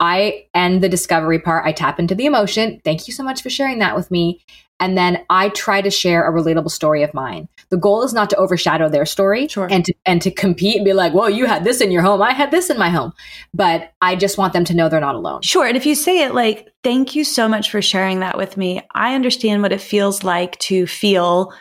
[0.00, 1.64] I end the discovery part.
[1.64, 2.80] I tap into the emotion.
[2.84, 4.44] Thank you so much for sharing that with me.
[4.82, 7.48] And then I try to share a relatable story of mine.
[7.68, 9.68] The goal is not to overshadow their story sure.
[9.70, 12.20] and to and to compete and be like, well, you had this in your home.
[12.20, 13.12] I had this in my home.
[13.54, 15.42] But I just want them to know they're not alone.
[15.42, 15.64] Sure.
[15.64, 18.82] And if you say it like, thank you so much for sharing that with me.
[18.92, 21.52] I understand what it feels like to feel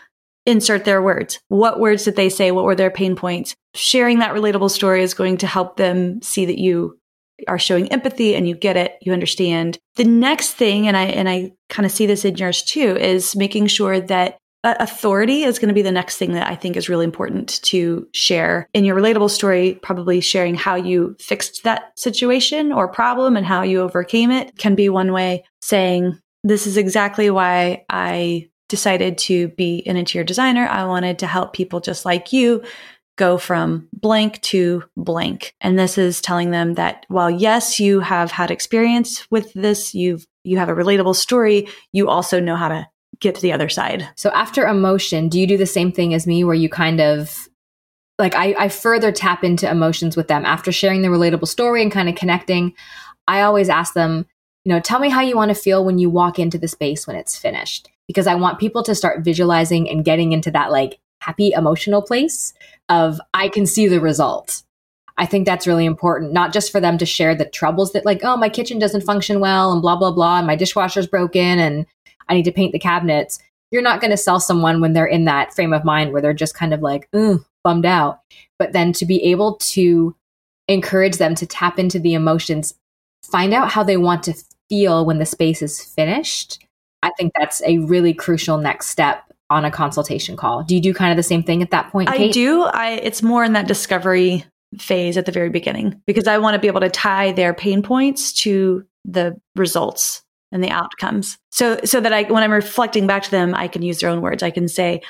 [0.47, 1.39] insert their words.
[1.49, 2.49] What words did they say?
[2.49, 3.55] What were their pain points?
[3.75, 6.97] Sharing that relatable story is going to help them see that you
[7.47, 9.77] are showing empathy and you get it, you understand.
[9.95, 13.36] The next thing, and I and I kind of see this in yours too, is
[13.36, 16.75] making sure that uh, authority is going to be the next thing that I think
[16.75, 19.80] is really important to share in your relatable story.
[19.82, 24.75] Probably sharing how you fixed that situation or problem and how you overcame it can
[24.75, 25.43] be one way.
[25.62, 30.65] Saying this is exactly why I decided to be an interior designer.
[30.65, 32.63] I wanted to help people just like you
[33.17, 35.54] go from blank to blank.
[35.62, 40.26] And this is telling them that while yes, you have had experience with this, you've
[40.43, 42.88] you have a relatable story, you also know how to
[43.19, 44.10] get to the other side.
[44.15, 47.47] So after emotion, do you do the same thing as me where you kind of
[48.17, 51.91] like I, I further tap into emotions with them after sharing the relatable story and
[51.91, 52.74] kind of connecting?
[53.28, 54.26] I always ask them,
[54.65, 57.06] you know, tell me how you want to feel when you walk into the space
[57.06, 57.89] when it's finished.
[58.08, 62.53] Because I want people to start visualizing and getting into that like happy emotional place
[62.89, 64.63] of I can see the result.
[65.17, 68.21] I think that's really important, not just for them to share the troubles that, like,
[68.23, 71.86] oh, my kitchen doesn't function well and blah, blah, blah, and my dishwasher's broken and
[72.27, 73.39] I need to paint the cabinets.
[73.71, 76.34] You're not going to sell someone when they're in that frame of mind where they're
[76.34, 78.21] just kind of like, ooh, bummed out.
[78.57, 80.15] But then to be able to
[80.67, 82.73] encourage them to tap into the emotions,
[83.23, 84.34] find out how they want to
[84.69, 86.65] feel when the space is finished.
[87.03, 90.63] I think that's a really crucial next step on a consultation call.
[90.63, 92.09] Do you do kind of the same thing at that point?
[92.09, 92.29] Kate?
[92.29, 92.63] I do.
[92.63, 94.45] I it's more in that discovery
[94.79, 97.83] phase at the very beginning because I want to be able to tie their pain
[97.83, 101.37] points to the results and the outcomes.
[101.51, 104.21] So so that I when I'm reflecting back to them, I can use their own
[104.21, 104.41] words.
[104.41, 105.01] I can say,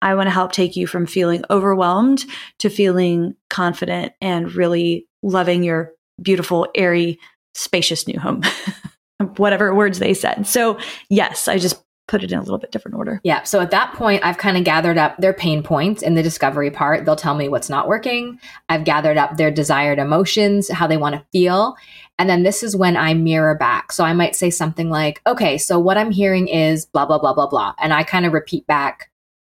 [0.00, 2.24] I want to help take you from feeling overwhelmed
[2.60, 7.18] to feeling confident and really loving your beautiful, airy,
[7.54, 8.42] spacious new home.
[9.36, 10.46] Whatever words they said.
[10.46, 10.78] So,
[11.10, 13.20] yes, I just put it in a little bit different order.
[13.22, 13.42] Yeah.
[13.44, 16.70] So at that point, I've kind of gathered up their pain points in the discovery
[16.70, 17.04] part.
[17.04, 18.40] They'll tell me what's not working.
[18.68, 21.76] I've gathered up their desired emotions, how they want to feel.
[22.18, 23.92] And then this is when I mirror back.
[23.92, 27.34] So I might say something like, okay, so what I'm hearing is blah, blah, blah,
[27.34, 27.74] blah, blah.
[27.78, 29.10] And I kind of repeat back,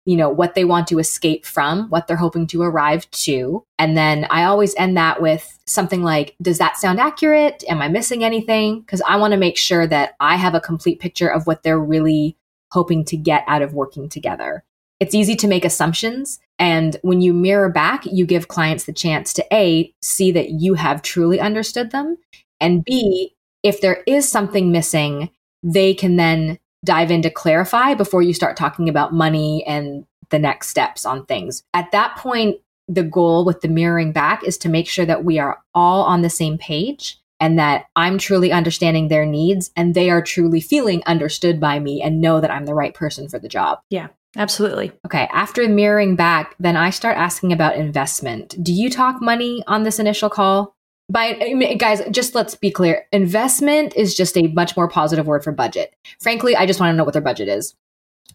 [0.05, 3.65] you know, what they want to escape from, what they're hoping to arrive to.
[3.79, 7.63] And then I always end that with something like, does that sound accurate?
[7.69, 8.81] Am I missing anything?
[8.81, 11.79] Because I want to make sure that I have a complete picture of what they're
[11.79, 12.37] really
[12.71, 14.65] hoping to get out of working together.
[14.99, 16.39] It's easy to make assumptions.
[16.59, 20.75] And when you mirror back, you give clients the chance to A, see that you
[20.75, 22.19] have truly understood them,
[22.61, 25.31] and B, if there is something missing,
[25.63, 30.39] they can then dive in to clarify before you start talking about money and the
[30.39, 31.63] next steps on things.
[31.75, 32.57] At that point,
[32.89, 36.23] the goal with the mirroring back is to make sure that we are all on
[36.23, 41.03] the same page and that I'm truly understanding their needs and they are truly feeling
[41.07, 43.81] understood by me and know that I'm the right person for the job.
[43.91, 44.09] Yeah.
[44.37, 44.93] Absolutely.
[45.05, 45.29] Okay.
[45.33, 48.55] After mirroring back, then I start asking about investment.
[48.63, 50.77] Do you talk money on this initial call?
[51.11, 51.33] By
[51.77, 53.07] guys, just let's be clear.
[53.11, 55.93] Investment is just a much more positive word for budget.
[56.21, 57.75] Frankly, I just want to know what their budget is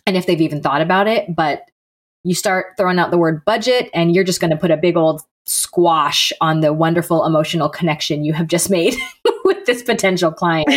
[0.05, 1.33] and if they've even thought about it.
[1.33, 1.69] But
[2.25, 4.97] you start throwing out the word budget and you're just going to put a big
[4.97, 8.95] old squash on the wonderful emotional connection you have just made
[9.45, 10.67] with this potential client.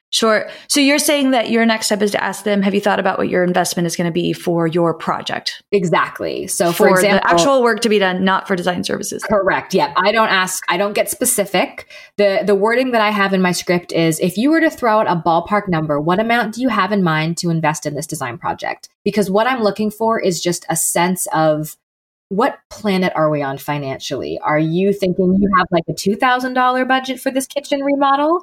[0.10, 0.48] sure.
[0.68, 3.18] So you're saying that your next step is to ask them, have you thought about
[3.18, 5.62] what your investment is going to be for your project?
[5.72, 6.46] Exactly.
[6.46, 9.24] So for, for example, the actual work to be done, not for design services.
[9.24, 9.74] Correct.
[9.74, 9.92] Yeah.
[9.96, 11.88] I don't ask, I don't get specific.
[12.18, 15.00] The the wording that I have in my script is if you were to throw
[15.00, 18.06] out a ballpark number, what amount do you have in mind to invest in this
[18.06, 18.88] design project?
[19.04, 21.76] Because what I'm looking for is just a sense of
[22.32, 24.38] what planet are we on financially?
[24.38, 28.40] Are you thinking you have like a $2,000 budget for this kitchen remodel?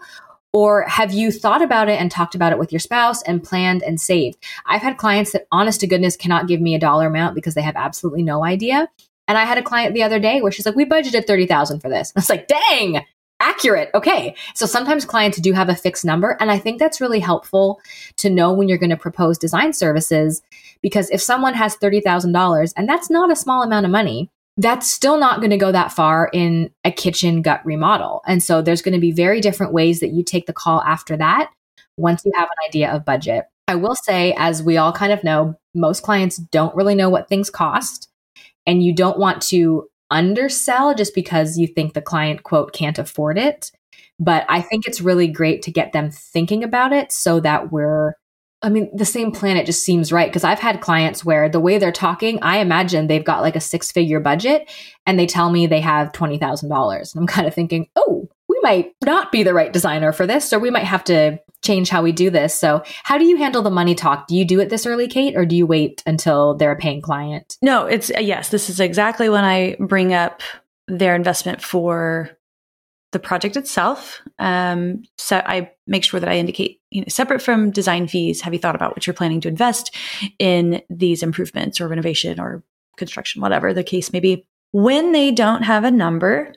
[0.54, 3.82] Or have you thought about it and talked about it with your spouse and planned
[3.82, 4.38] and saved?
[4.68, 7.64] I've had clients that, honest to goodness, cannot give me a dollar amount because they
[7.64, 8.88] have absolutely no idea.
[9.28, 11.82] And I had a client the other day where she's like, "We budgeted thirty thousand
[11.82, 13.06] for this." I was like, "Dang,
[13.40, 13.90] accurate.
[13.94, 14.36] Okay.
[14.54, 16.38] So sometimes clients do have a fixed number.
[16.40, 17.80] And I think that's really helpful
[18.18, 20.42] to know when you're going to propose design services.
[20.82, 25.18] Because if someone has $30,000, and that's not a small amount of money, that's still
[25.18, 28.22] not going to go that far in a kitchen gut remodel.
[28.28, 31.16] And so there's going to be very different ways that you take the call after
[31.16, 31.50] that
[31.98, 33.46] once you have an idea of budget.
[33.70, 37.30] I will say, as we all kind of know, most clients don't really know what
[37.30, 38.10] things cost.
[38.66, 43.38] And you don't want to undersell just because you think the client quote can't afford
[43.38, 43.72] it.
[44.20, 48.14] But I think it's really great to get them thinking about it so that we're
[48.62, 51.78] I mean, the same planet just seems right because I've had clients where the way
[51.78, 54.70] they're talking, I imagine they've got like a six figure budget
[55.06, 57.14] and they tell me they have $20,000.
[57.14, 60.52] And I'm kind of thinking, oh, we might not be the right designer for this,
[60.52, 62.58] or we might have to change how we do this.
[62.58, 64.28] So, how do you handle the money talk?
[64.28, 67.02] Do you do it this early, Kate, or do you wait until they're a paying
[67.02, 67.58] client?
[67.62, 70.42] No, it's uh, yes, this is exactly when I bring up
[70.88, 72.30] their investment for
[73.12, 74.22] the project itself.
[74.38, 78.54] Um, so I make sure that I indicate, you know, separate from design fees, have
[78.54, 79.96] you thought about what you're planning to invest
[80.38, 82.64] in these improvements or renovation or
[82.98, 84.46] construction, whatever the case may be?
[84.72, 86.54] When they don't have a number,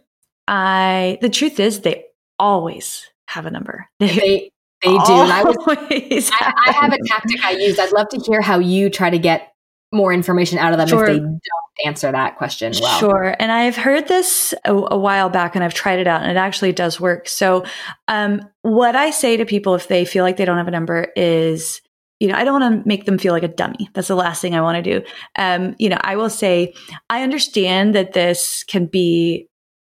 [0.47, 2.05] I the truth is they
[2.38, 3.88] always have a number.
[3.99, 4.53] They they
[4.88, 5.12] do.
[5.12, 7.79] And I, was, I, I, have a tactic I use.
[7.79, 9.53] I'd love to hear how you try to get
[9.92, 11.05] more information out of them sure.
[11.05, 11.40] if they don't
[11.85, 12.99] answer that question well.
[12.99, 13.37] Sure.
[13.38, 16.37] And I've heard this a, a, while back and I've tried it out and it
[16.37, 17.29] actually does work.
[17.29, 17.64] So,
[18.09, 21.09] um, what I say to people if they feel like they don't have a number
[21.14, 21.81] is,
[22.21, 23.90] you know, I don't want to make them feel like a dummy.
[23.95, 25.07] That's the last thing I want to do.
[25.37, 26.73] Um, you know, I will say,
[27.11, 29.49] I understand that this can be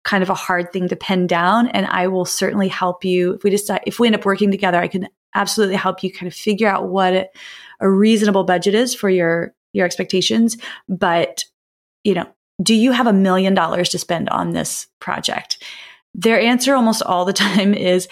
[0.05, 1.67] kind of a hard thing to pin down.
[1.69, 4.79] And I will certainly help you if we decide, if we end up working together,
[4.79, 7.31] I can absolutely help you kind of figure out what
[7.81, 10.57] a reasonable budget is for your, your expectations.
[10.87, 11.43] But,
[12.03, 12.27] you know,
[12.61, 15.61] do you have a million dollars to spend on this project?
[16.13, 18.07] Their answer almost all the time is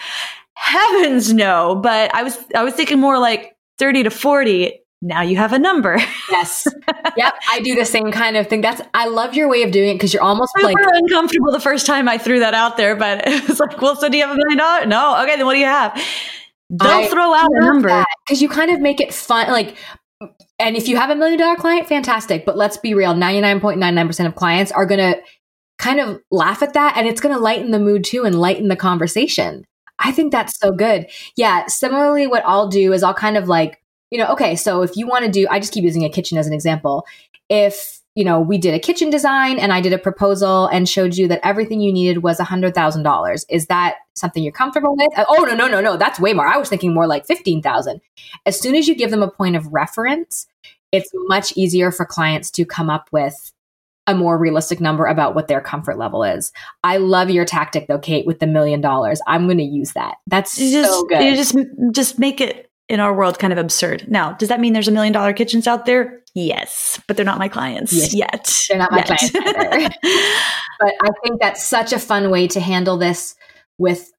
[0.56, 1.76] heavens no.
[1.76, 5.58] But I was, I was thinking more like 30 to 40 now you have a
[5.58, 5.98] number.
[6.30, 6.66] yes.
[7.16, 7.34] Yep.
[7.52, 8.60] I do the same kind of thing.
[8.60, 11.60] That's I love your way of doing it because you're almost I like uncomfortable the
[11.60, 14.26] first time I threw that out there, but it was like, well, so do you
[14.26, 14.88] have a million dollars?
[14.88, 15.22] No.
[15.22, 15.94] Okay, then what do you have?
[16.74, 19.48] Don't I throw out a number because you kind of make it fun.
[19.48, 19.76] Like,
[20.58, 22.44] and if you have a million dollar client, fantastic.
[22.44, 25.16] But let's be real: ninety nine point nine nine percent of clients are gonna
[25.78, 28.76] kind of laugh at that, and it's gonna lighten the mood too and lighten the
[28.76, 29.64] conversation.
[30.00, 31.06] I think that's so good.
[31.36, 31.66] Yeah.
[31.66, 33.78] Similarly, what I'll do is I'll kind of like
[34.14, 36.38] you know, okay, so if you want to do, I just keep using a kitchen
[36.38, 37.04] as an example.
[37.48, 41.16] If, you know, we did a kitchen design and I did a proposal and showed
[41.16, 45.08] you that everything you needed was $100,000, is that something you're comfortable with?
[45.28, 46.46] Oh, no, no, no, no, that's way more.
[46.46, 48.00] I was thinking more like 15,000.
[48.46, 50.46] As soon as you give them a point of reference,
[50.92, 53.52] it's much easier for clients to come up with
[54.06, 56.52] a more realistic number about what their comfort level is.
[56.84, 59.20] I love your tactic though, Kate, with the million dollars.
[59.26, 60.18] I'm going to use that.
[60.28, 61.24] That's you just, so good.
[61.24, 61.56] You just
[61.90, 64.04] just make it in our world kind of absurd.
[64.08, 66.20] Now, does that mean there's a million dollar kitchens out there?
[66.34, 68.14] Yes, but they're not my clients yes.
[68.14, 68.52] yet.
[68.68, 69.06] They're not my yet.
[69.06, 69.94] clients either.
[70.80, 73.34] but I think that's such a fun way to handle this
[73.78, 74.10] with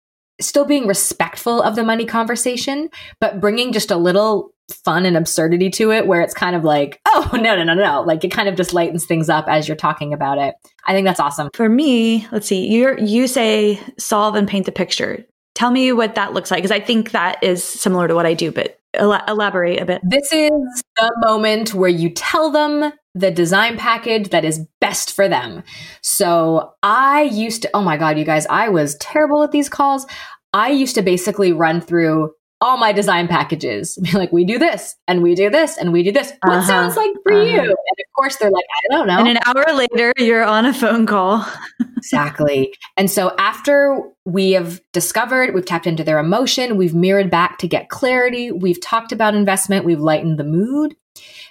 [0.42, 2.90] still being respectful of the money conversation,
[3.20, 4.52] but bringing just a little
[4.84, 8.02] fun and absurdity to it where it's kind of like, oh, no, no, no, no.
[8.02, 10.56] Like it kind of just lightens things up as you're talking about it.
[10.86, 11.50] I think that's awesome.
[11.54, 15.26] For me, let's see, you you say solve and paint the picture
[15.56, 18.34] Tell me what that looks like because I think that is similar to what I
[18.34, 20.02] do, but elaborate a bit.
[20.04, 25.28] This is the moment where you tell them the design package that is best for
[25.28, 25.64] them.
[26.02, 30.06] So I used to, oh my God, you guys, I was terrible at these calls.
[30.54, 33.98] I used to basically run through all my design packages.
[34.02, 36.32] Be like, we do this and we do this and we do this.
[36.44, 37.44] What uh-huh, sounds like for uh-huh.
[37.44, 37.60] you?
[37.60, 39.20] And of course, they're like, I don't know.
[39.20, 41.48] And an hour later, you're on a phone call.
[42.14, 42.74] exactly.
[42.98, 47.68] And so after we have discovered, we've tapped into their emotion, we've mirrored back to
[47.68, 50.96] get clarity, we've talked about investment, we've lightened the mood.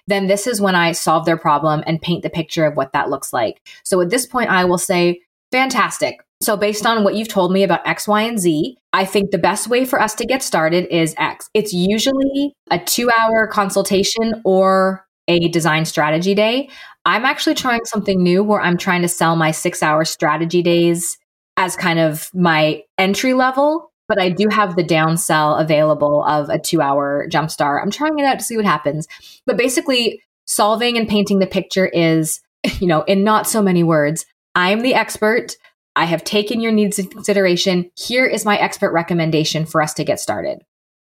[0.06, 3.08] Then this is when I solve their problem and paint the picture of what that
[3.08, 3.66] looks like.
[3.84, 6.20] So at this point, I will say, fantastic.
[6.42, 9.38] So, based on what you've told me about X, Y, and Z, I think the
[9.38, 11.48] best way for us to get started is X.
[11.54, 16.68] It's usually a two hour consultation or a design strategy day.
[17.04, 21.18] I'm actually trying something new where I'm trying to sell my six hour strategy days
[21.56, 26.58] as kind of my entry level, but I do have the downsell available of a
[26.58, 27.82] two hour jumpstart.
[27.82, 29.06] I'm trying it out to see what happens.
[29.46, 32.40] But basically, solving and painting the picture is,
[32.80, 35.56] you know, in not so many words, I'm the expert.
[35.96, 37.90] I have taken your needs into consideration.
[37.96, 40.62] Here is my expert recommendation for us to get started.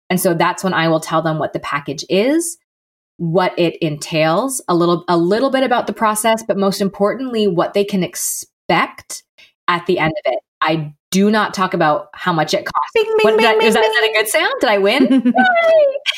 [0.10, 2.58] And so that's when I will tell them what the package is,
[3.22, 7.76] what it entails, a little a little bit about the process, but most importantly what
[7.76, 9.22] they can expect
[9.68, 10.40] at the end of it.
[10.60, 12.92] I do not talk about how much it costs.
[12.96, 14.54] Bing, bing, bing, that, is, that, is, that, a good sound?
[14.60, 15.04] Did I win?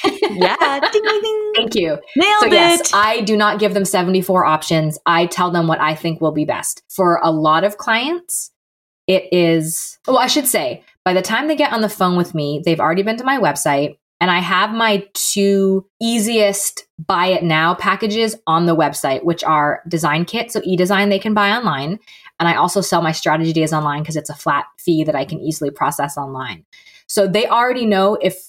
[0.06, 0.80] yeah.
[0.92, 2.00] ding, ding, Thank you.
[2.16, 2.54] Nailed so, it.
[2.54, 4.98] yes, I do not give them 74 options.
[5.06, 6.84] I tell them what I think will be best.
[6.90, 8.52] For a lot of clients,
[9.08, 12.34] it is, well, I should say, by the time they get on the phone with
[12.34, 17.44] me, they've already been to my website and I have my two easiest buy it
[17.44, 20.50] now packages on the website, which are design kit.
[20.50, 22.00] So e-design they can buy online.
[22.40, 25.26] And I also sell my strategy days online because it's a flat fee that I
[25.26, 26.64] can easily process online.
[27.06, 28.42] So they already know if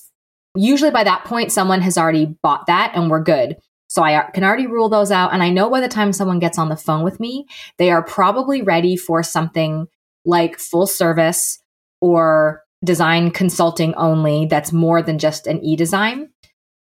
[0.54, 3.56] usually by that point, someone has already bought that and we're good.
[3.88, 5.32] So I can already rule those out.
[5.32, 7.48] And I know by the time someone gets on the phone with me,
[7.78, 9.88] they are probably ready for something
[10.24, 11.58] like full service
[12.00, 16.28] or design consulting only that's more than just an e design.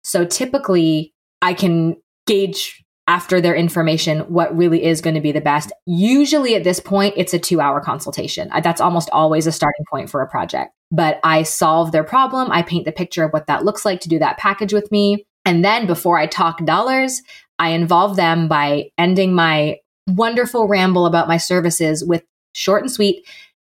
[0.02, 1.96] So typically, I can
[2.26, 5.72] gauge after their information what really is going to be the best.
[5.86, 8.50] Usually at this point, it's a two hour consultation.
[8.62, 10.72] That's almost always a starting point for a project.
[10.90, 14.08] But I solve their problem, I paint the picture of what that looks like to
[14.08, 15.26] do that package with me.
[15.44, 17.20] And then before I talk dollars,
[17.58, 22.24] I involve them by ending my wonderful ramble about my services with
[22.54, 23.26] short and sweet.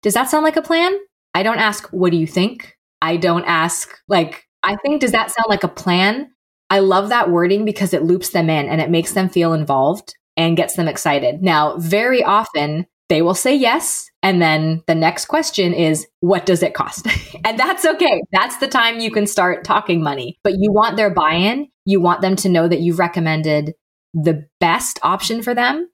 [0.01, 0.97] Does that sound like a plan?
[1.39, 2.75] I don't ask, what do you think?
[3.01, 6.29] I don't ask, like, I think, does that sound like a plan?
[6.69, 10.13] I love that wording because it loops them in and it makes them feel involved
[10.35, 11.41] and gets them excited.
[11.41, 14.09] Now, very often they will say yes.
[14.21, 17.07] And then the next question is, what does it cost?
[17.45, 18.21] and that's okay.
[18.33, 20.37] That's the time you can start talking money.
[20.43, 21.69] But you want their buy in.
[21.85, 23.75] You want them to know that you've recommended
[24.13, 25.87] the best option for them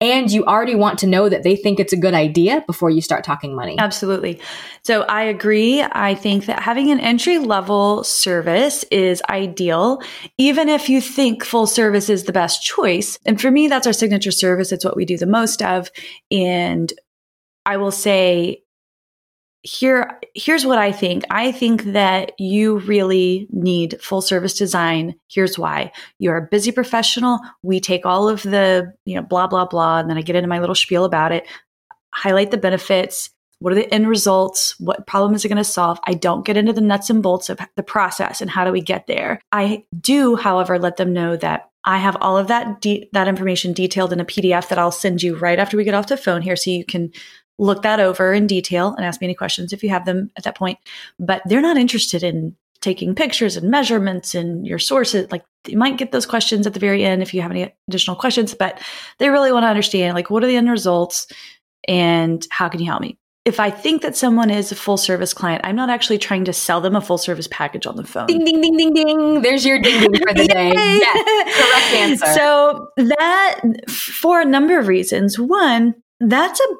[0.00, 3.00] and you already want to know that they think it's a good idea before you
[3.00, 3.76] start talking money.
[3.78, 4.40] Absolutely.
[4.84, 5.82] So I agree.
[5.82, 10.02] I think that having an entry level service is ideal,
[10.36, 13.18] even if you think full service is the best choice.
[13.24, 14.70] And for me, that's our signature service.
[14.70, 15.90] It's what we do the most of.
[16.30, 16.92] And
[17.64, 18.62] I will say
[19.66, 21.24] here here's what I think.
[21.30, 25.14] I think that you really need full service design.
[25.28, 25.92] Here's why.
[26.18, 27.40] You're a busy professional.
[27.62, 30.48] We take all of the, you know, blah blah blah and then I get into
[30.48, 31.46] my little spiel about it,
[32.12, 34.78] highlight the benefits, what are the end results?
[34.78, 35.98] What problem is it going to solve?
[36.04, 38.82] I don't get into the nuts and bolts of the process and how do we
[38.82, 39.40] get there.
[39.50, 43.72] I do, however, let them know that I have all of that de- that information
[43.72, 46.42] detailed in a PDF that I'll send you right after we get off the phone
[46.42, 47.12] here, so you can
[47.58, 50.44] look that over in detail and ask me any questions if you have them at
[50.44, 50.78] that point.
[51.18, 55.30] But they're not interested in taking pictures and measurements and your sources.
[55.32, 58.16] Like you might get those questions at the very end if you have any additional
[58.16, 58.80] questions, but
[59.18, 61.26] they really want to understand like what are the end results
[61.88, 63.18] and how can you help me?
[63.44, 66.52] If I think that someone is a full service client, I'm not actually trying to
[66.52, 68.26] sell them a full service package on the phone.
[68.26, 69.42] Ding, ding, ding, ding, ding.
[69.42, 70.72] There's your ding ding for the day.
[70.74, 72.26] yes, correct answer.
[72.38, 75.38] So that for a number of reasons.
[75.38, 76.76] One, that's a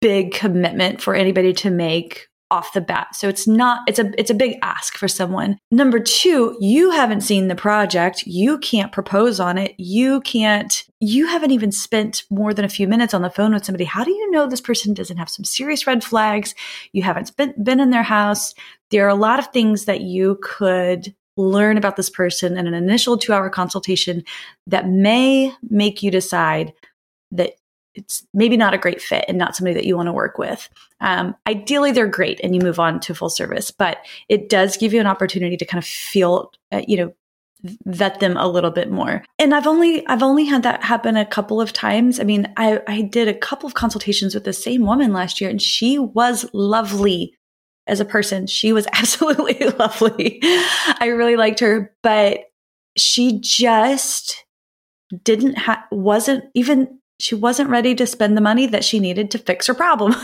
[0.00, 3.14] big commitment for anybody to make off the bat.
[3.14, 5.58] So it's not it's a it's a big ask for someone.
[5.70, 11.28] Number 2, you haven't seen the project, you can't propose on it, you can't you
[11.28, 13.84] haven't even spent more than a few minutes on the phone with somebody.
[13.84, 16.54] How do you know this person doesn't have some serious red flags?
[16.92, 18.52] You haven't been, been in their house.
[18.90, 22.74] There are a lot of things that you could learn about this person in an
[22.74, 24.24] initial 2-hour consultation
[24.66, 26.72] that may make you decide
[27.30, 27.52] that
[27.94, 30.68] it's maybe not a great fit and not somebody that you want to work with.
[31.00, 34.92] Um, ideally, they're great and you move on to full service, but it does give
[34.92, 37.12] you an opportunity to kind of feel, uh, you know,
[37.84, 39.22] vet them a little bit more.
[39.38, 42.20] And I've only I've only had that happen a couple of times.
[42.20, 45.50] I mean, I I did a couple of consultations with the same woman last year
[45.50, 47.34] and she was lovely
[47.86, 48.46] as a person.
[48.46, 50.38] She was absolutely lovely.
[50.42, 52.44] I really liked her, but
[52.96, 54.44] she just
[55.24, 59.38] didn't have wasn't even she wasn't ready to spend the money that she needed to
[59.38, 60.14] fix her problem.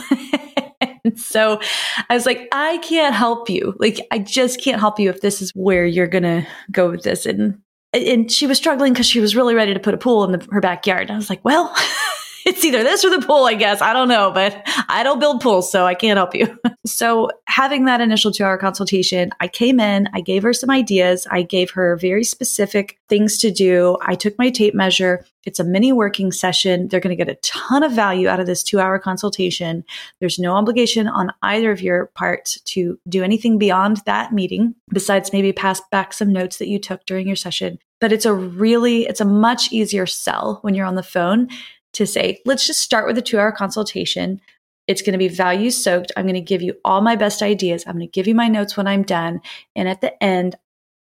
[1.16, 1.60] so
[2.08, 3.74] I was like, I can't help you.
[3.78, 7.02] Like, I just can't help you if this is where you're going to go with
[7.02, 7.26] this.
[7.26, 7.60] And,
[7.92, 10.46] and she was struggling because she was really ready to put a pool in the,
[10.50, 11.02] her backyard.
[11.02, 11.74] And I was like, well,
[12.56, 13.82] it's either this or the pool, I guess.
[13.82, 16.56] I don't know, but I don't build pools, so I can't help you.
[16.86, 21.26] so, having that initial two hour consultation, I came in, I gave her some ideas,
[21.28, 23.98] I gave her very specific things to do.
[24.00, 25.24] I took my tape measure.
[25.44, 26.86] It's a mini working session.
[26.86, 29.84] They're going to get a ton of value out of this two hour consultation.
[30.20, 35.32] There's no obligation on either of your parts to do anything beyond that meeting, besides
[35.32, 37.80] maybe pass back some notes that you took during your session.
[37.98, 41.48] But it's a really, it's a much easier sell when you're on the phone
[41.96, 44.40] to say, let's just start with a two hour consultation.
[44.86, 46.12] It's going to be value soaked.
[46.16, 47.84] I'm going to give you all my best ideas.
[47.86, 49.40] I'm going to give you my notes when I'm done.
[49.74, 50.56] And at the end,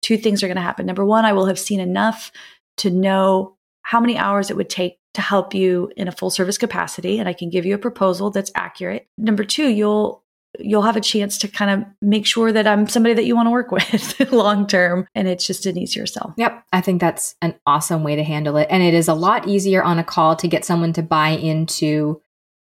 [0.02, 0.86] two things are going to happen.
[0.86, 2.30] Number one, I will have seen enough
[2.78, 6.58] to know how many hours it would take to help you in a full service
[6.58, 7.18] capacity.
[7.18, 9.08] And I can give you a proposal that's accurate.
[9.16, 10.23] Number two, you'll
[10.58, 13.46] you'll have a chance to kind of make sure that I'm somebody that you want
[13.46, 15.06] to work with long term.
[15.14, 16.34] And it's just an easier sell.
[16.36, 16.64] Yep.
[16.72, 18.68] I think that's an awesome way to handle it.
[18.70, 22.20] And it is a lot easier on a call to get someone to buy into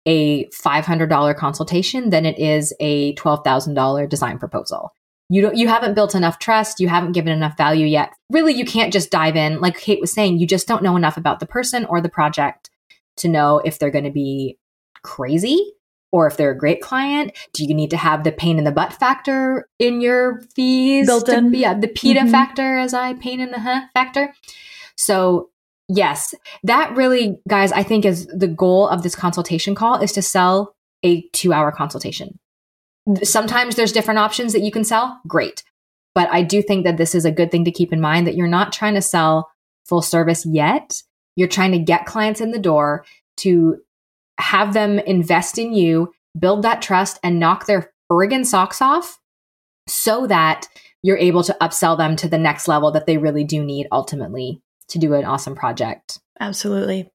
[0.06, 4.92] a $500 consultation than it is a $12,000 design proposal.
[5.30, 6.80] You don't, you haven't built enough trust.
[6.80, 8.14] You haven't given enough value yet.
[8.30, 9.60] Really, you can't just dive in.
[9.60, 12.70] Like Kate was saying, you just don't know enough about the person or the project
[13.18, 14.60] to know if they're going to be
[15.02, 15.75] crazy
[16.16, 18.72] or if they're a great client, do you need to have the pain in the
[18.72, 21.08] butt factor in your fees?
[21.08, 21.54] Built in.
[21.54, 22.32] yeah, the PITA mm-hmm.
[22.32, 24.34] factor as I pain in the huh factor.
[24.96, 25.50] So
[25.90, 30.22] yes, that really, guys, I think is the goal of this consultation call is to
[30.22, 32.40] sell a two hour consultation.
[33.24, 35.20] Sometimes there's different options that you can sell.
[35.28, 35.66] Great.
[36.14, 38.36] But I do think that this is a good thing to keep in mind that
[38.36, 39.52] you're not trying to sell
[39.84, 41.04] full service yet.
[41.36, 43.04] You're trying to get clients in the door
[43.40, 43.82] to
[44.40, 49.20] have them invest in you, build that trust, and knock their friggin' socks off
[49.88, 50.68] so that
[51.02, 54.62] you're able to upsell them to the next level that they really do need ultimately
[54.88, 56.20] to do an awesome project.
[56.40, 57.10] Absolutely.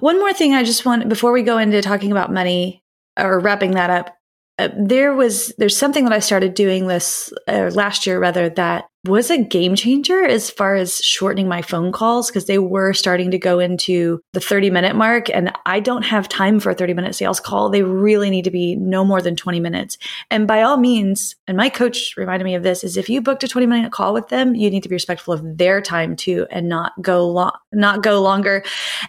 [0.00, 2.82] One more thing I just want before we go into talking about money
[3.18, 4.16] or wrapping that up
[4.60, 8.90] uh, there was there's something that I started doing this uh, last year rather that
[9.06, 13.30] was a game changer as far as shortening my phone calls because they were starting
[13.30, 16.92] to go into the 30 minute mark and I don't have time for a 30
[16.92, 17.70] minute sales call.
[17.70, 19.96] They really need to be no more than 20 minutes.
[20.30, 23.42] And by all means, and my coach reminded me of this is if you booked
[23.42, 26.46] a 20 minute call with them, you need to be respectful of their time too
[26.50, 28.62] and not go long not go longer.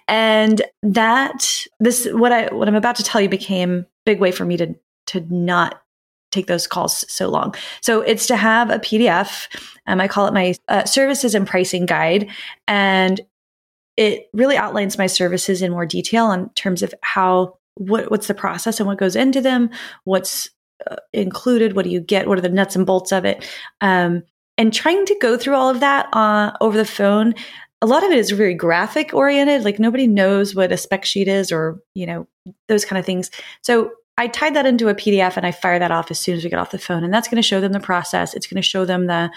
[0.08, 4.45] And that this what I what I'm about to tell you became big way for
[4.45, 4.74] me to
[5.08, 5.82] to not
[6.32, 7.54] take those calls so long.
[7.82, 9.47] So it's to have a PDF.
[9.86, 12.30] Um, I call it my uh, services and pricing guide.
[12.68, 13.22] And
[13.97, 18.34] it really outlines my services in more detail in terms of how, what, what's the
[18.34, 19.70] process and what goes into them,
[20.06, 20.49] what's
[20.89, 23.47] uh, included, what do you get, what are the nuts and bolts of it.
[23.82, 24.24] Um,
[24.58, 27.36] and trying to go through all of that uh, over the phone
[27.84, 31.28] a lot of it is very graphic oriented like nobody knows what a spec sheet
[31.28, 32.28] is or you know
[32.68, 33.32] those kind of things
[33.62, 33.91] so
[34.22, 36.51] I tied that into a PDF and I fire that off as soon as we
[36.51, 37.03] get off the phone.
[37.03, 38.36] And that's going to show them the process.
[38.36, 39.32] It's going to show them the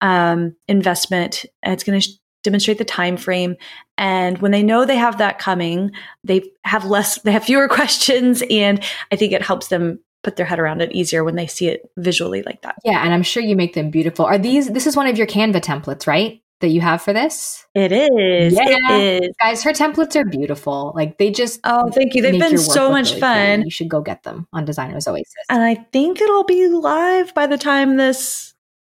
[0.00, 1.44] um, investment.
[1.62, 3.56] It's going to sh- demonstrate the time frame.
[3.98, 5.92] And when they know they have that coming,
[6.24, 8.42] they have less, they have fewer questions.
[8.48, 11.68] And I think it helps them put their head around it easier when they see
[11.68, 12.76] it visually like that.
[12.84, 14.24] Yeah, and I'm sure you make them beautiful.
[14.24, 16.41] Are these this is one of your Canva templates, right?
[16.62, 17.66] That you have for this?
[17.74, 18.54] It is.
[18.54, 18.96] Yeah.
[18.96, 19.36] It is.
[19.38, 20.92] Guys, her templates are beautiful.
[20.96, 22.22] Like they just Oh, thank you.
[22.22, 23.56] They've been so much really fun.
[23.58, 23.64] Cool.
[23.66, 25.34] You should go get them on Designers Oasis.
[25.50, 28.51] And I think it'll be live by the time this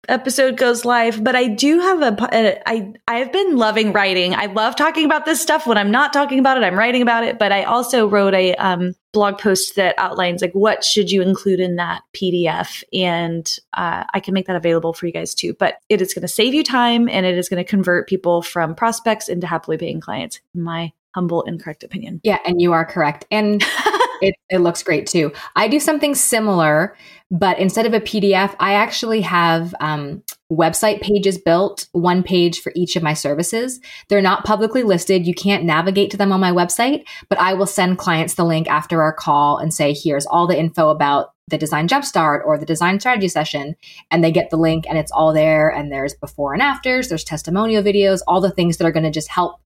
[0.09, 4.34] episode goes live but i do have a i i've been loving writing.
[4.34, 5.66] I love talking about this stuff.
[5.66, 8.54] When i'm not talking about it i'm writing about it but i also wrote a
[8.56, 14.04] um, blog post that outlines like what should you include in that pdf and uh,
[14.14, 16.54] i can make that available for you guys too but it is going to save
[16.54, 20.40] you time and it is going to convert people from prospects into happily paying clients
[20.54, 22.20] in my humble and correct opinion.
[22.22, 23.26] Yeah and you are correct.
[23.30, 23.62] And
[24.22, 25.32] it, it looks great too.
[25.56, 26.96] I do something similar
[27.31, 32.72] but instead of a PDF, I actually have um, website pages built, one page for
[32.74, 33.81] each of my services.
[34.09, 35.26] They're not publicly listed.
[35.26, 38.68] You can't navigate to them on my website, but I will send clients the link
[38.68, 42.66] after our call and say, here's all the info about the design jumpstart or the
[42.66, 43.76] design strategy session.
[44.11, 45.68] And they get the link and it's all there.
[45.68, 49.11] And there's before and afters, there's testimonial videos, all the things that are going to
[49.11, 49.61] just help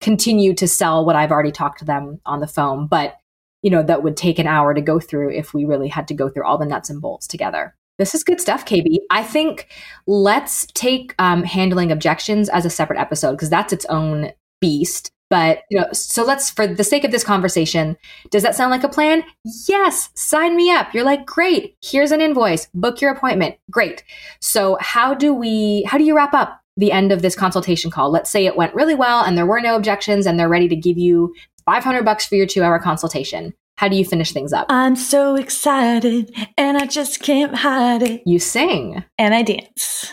[0.00, 2.86] continue to sell what I've already talked to them on the phone.
[2.86, 3.16] But
[3.62, 6.14] you know, that would take an hour to go through if we really had to
[6.14, 7.74] go through all the nuts and bolts together.
[7.98, 8.98] This is good stuff, KB.
[9.10, 9.68] I think
[10.06, 15.12] let's take um, handling objections as a separate episode because that's its own beast.
[15.30, 17.96] But you know, so let's, for the sake of this conversation,
[18.30, 19.24] does that sound like a plan?
[19.66, 20.92] Yes, sign me up.
[20.92, 21.76] You're like, great.
[21.82, 22.68] Here's an invoice.
[22.74, 23.56] Book your appointment.
[23.70, 24.04] Great.
[24.40, 25.84] So how do we?
[25.84, 28.10] How do you wrap up the end of this consultation call?
[28.10, 30.76] Let's say it went really well and there were no objections, and they're ready to
[30.76, 31.32] give you
[31.64, 33.54] 500 bucks for your two hour consultation.
[33.76, 34.66] How do you finish things up?
[34.68, 38.22] I'm so excited and I just can't hide it.
[38.26, 39.02] You sing.
[39.18, 40.12] And I dance.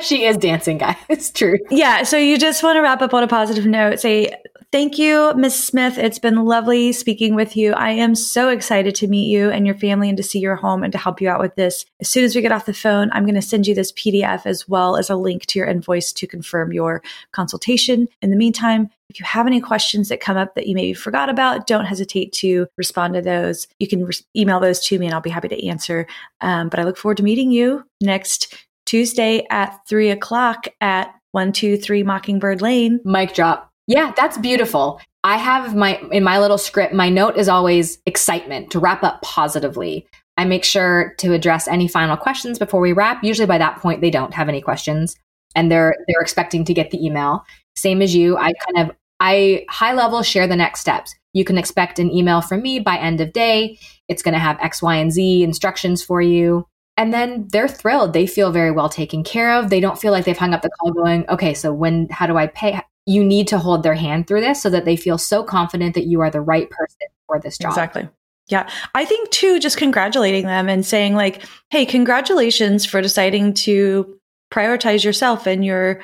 [0.00, 0.96] she is dancing, guys.
[1.08, 1.58] It's true.
[1.70, 2.02] Yeah.
[2.02, 4.00] So you just want to wrap up on a positive note.
[4.00, 4.34] Say,
[4.72, 5.64] Thank you, Ms.
[5.64, 5.96] Smith.
[5.96, 7.72] It's been lovely speaking with you.
[7.72, 10.82] I am so excited to meet you and your family and to see your home
[10.82, 11.86] and to help you out with this.
[12.00, 14.44] As soon as we get off the phone, I'm going to send you this PDF
[14.44, 17.00] as well as a link to your invoice to confirm your
[17.30, 18.08] consultation.
[18.22, 21.28] In the meantime, if you have any questions that come up that you maybe forgot
[21.28, 23.68] about, don't hesitate to respond to those.
[23.78, 26.08] You can re- email those to me and I'll be happy to answer.
[26.40, 28.52] Um, but I look forward to meeting you next
[28.84, 33.00] Tuesday at three o'clock at 123 Mockingbird Lane.
[33.04, 33.72] Mic drop.
[33.86, 35.00] Yeah, that's beautiful.
[35.24, 39.22] I have my in my little script, my note is always excitement to wrap up
[39.22, 40.06] positively.
[40.36, 43.24] I make sure to address any final questions before we wrap.
[43.24, 45.16] Usually by that point they don't have any questions
[45.54, 47.44] and they're they're expecting to get the email.
[47.76, 51.14] Same as you, I kind of I high level share the next steps.
[51.32, 53.78] You can expect an email from me by end of day.
[54.08, 56.66] It's going to have X, Y, and Z instructions for you.
[56.96, 58.12] And then they're thrilled.
[58.14, 59.68] They feel very well taken care of.
[59.68, 62.38] They don't feel like they've hung up the call going, okay, so when, how do
[62.38, 62.80] I pay?
[63.06, 66.06] You need to hold their hand through this so that they feel so confident that
[66.06, 67.70] you are the right person for this job.
[67.70, 68.08] Exactly.
[68.48, 68.68] Yeah.
[68.94, 74.18] I think too, just congratulating them and saying, like, hey, congratulations for deciding to
[74.52, 76.00] prioritize yourself and your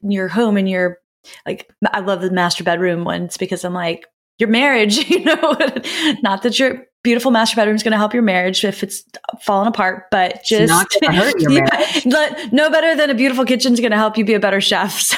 [0.00, 0.98] your home and your
[1.44, 4.06] like I love the master bedroom ones because I'm like,
[4.38, 5.56] your marriage, you know,
[6.22, 9.04] not that your beautiful master bedroom is going to help your marriage if it's
[9.42, 12.06] falling apart, but just not hurt your marriage.
[12.06, 14.60] Yeah, no better than a beautiful kitchen is going to help you be a better
[14.60, 15.02] chef.
[15.14, 15.16] So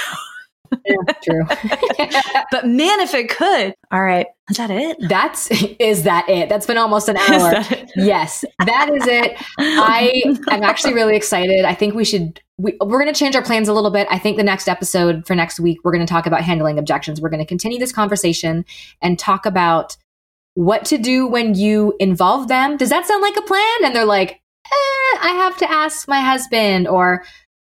[0.84, 1.44] yeah, true.
[2.50, 3.74] but man, if it could.
[3.90, 4.26] All right.
[4.50, 4.96] Is that it?
[5.08, 6.48] That's is that it?
[6.48, 7.64] That's been almost an hour.
[7.96, 9.42] yes, that is it.
[9.58, 11.64] I am actually really excited.
[11.64, 14.06] I think we should we, we're going to change our plans a little bit.
[14.10, 17.20] I think the next episode for next week we're going to talk about handling objections.
[17.20, 18.64] We're going to continue this conversation
[19.02, 19.96] and talk about
[20.54, 22.76] what to do when you involve them.
[22.76, 23.84] Does that sound like a plan?
[23.84, 27.24] And they're like, eh, I have to ask my husband or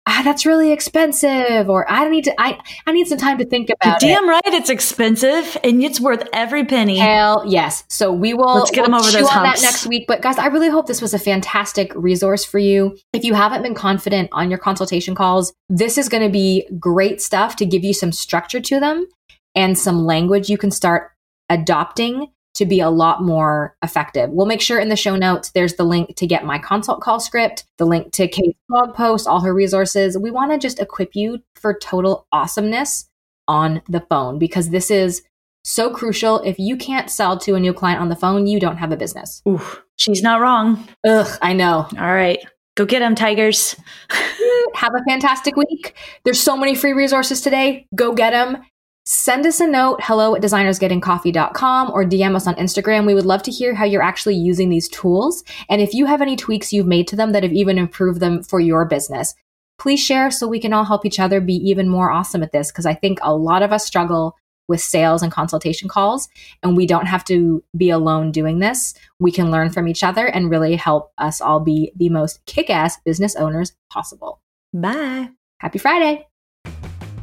[0.08, 3.70] ah, that's really expensive, or I need to, I, I need some time to think
[3.70, 4.28] about Damn it.
[4.28, 6.98] right, it's expensive, and it's worth every penny.
[6.98, 7.84] Hell yes.
[7.90, 9.62] So we will let's get we'll them over those humps.
[9.62, 10.06] that next week.
[10.08, 12.98] But guys, I really hope this was a fantastic resource for you.
[13.14, 17.22] If you haven't been confident on your consultation calls, this is going to be great
[17.22, 19.08] stuff to give you some structure to them
[19.56, 21.12] and some language you can start
[21.50, 24.30] adopting to be a lot more effective.
[24.32, 27.20] We'll make sure in the show notes there's the link to get my consult call
[27.20, 30.18] script, the link to Kate's blog post, all her resources.
[30.18, 33.10] We want to just equip you for total awesomeness
[33.48, 35.22] on the phone because this is
[35.64, 36.40] so crucial.
[36.42, 38.98] If you can't sell to a new client on the phone, you don't have a
[38.98, 39.42] business.
[39.48, 39.62] Ooh,
[39.98, 40.88] she's not wrong.
[41.06, 41.88] Ugh, I know.
[41.98, 42.40] All right.
[42.76, 43.76] Go get them, Tigers.
[44.76, 45.96] have a fantastic week.
[46.26, 47.88] There's so many free resources today.
[47.96, 48.64] Go get them
[49.06, 53.06] send us a note hello at designersgettingcoffee.com or dm us on instagram.
[53.06, 56.22] We would love to hear how you're actually using these tools and if you have
[56.22, 59.36] any tweaks you've made to them that have even improved them for your business.
[59.78, 62.72] Please share so we can all help each other be even more awesome at this
[62.72, 64.36] because i think a lot of us struggle
[64.68, 66.28] with sales and consultation calls
[66.64, 68.94] and we don't have to be alone doing this.
[69.20, 72.98] We can learn from each other and really help us all be the most kick-ass
[73.06, 74.42] business owners possible.
[74.74, 75.30] Bye.
[75.60, 76.28] Happy friday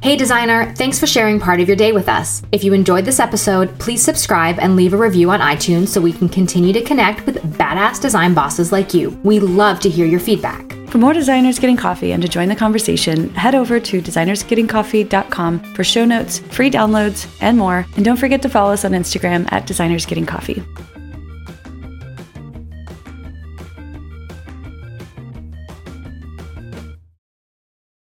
[0.03, 2.42] Hey designer, thanks for sharing part of your day with us.
[2.50, 6.12] If you enjoyed this episode, please subscribe and leave a review on iTunes so we
[6.12, 9.11] can continue to connect with badass design bosses like you.
[9.22, 10.72] We love to hear your feedback.
[10.88, 15.84] For more designers getting coffee and to join the conversation, head over to designersgettingcoffee.com for
[15.84, 17.86] show notes, free downloads, and more.
[17.94, 20.91] And don't forget to follow us on Instagram at designersgettingcoffee.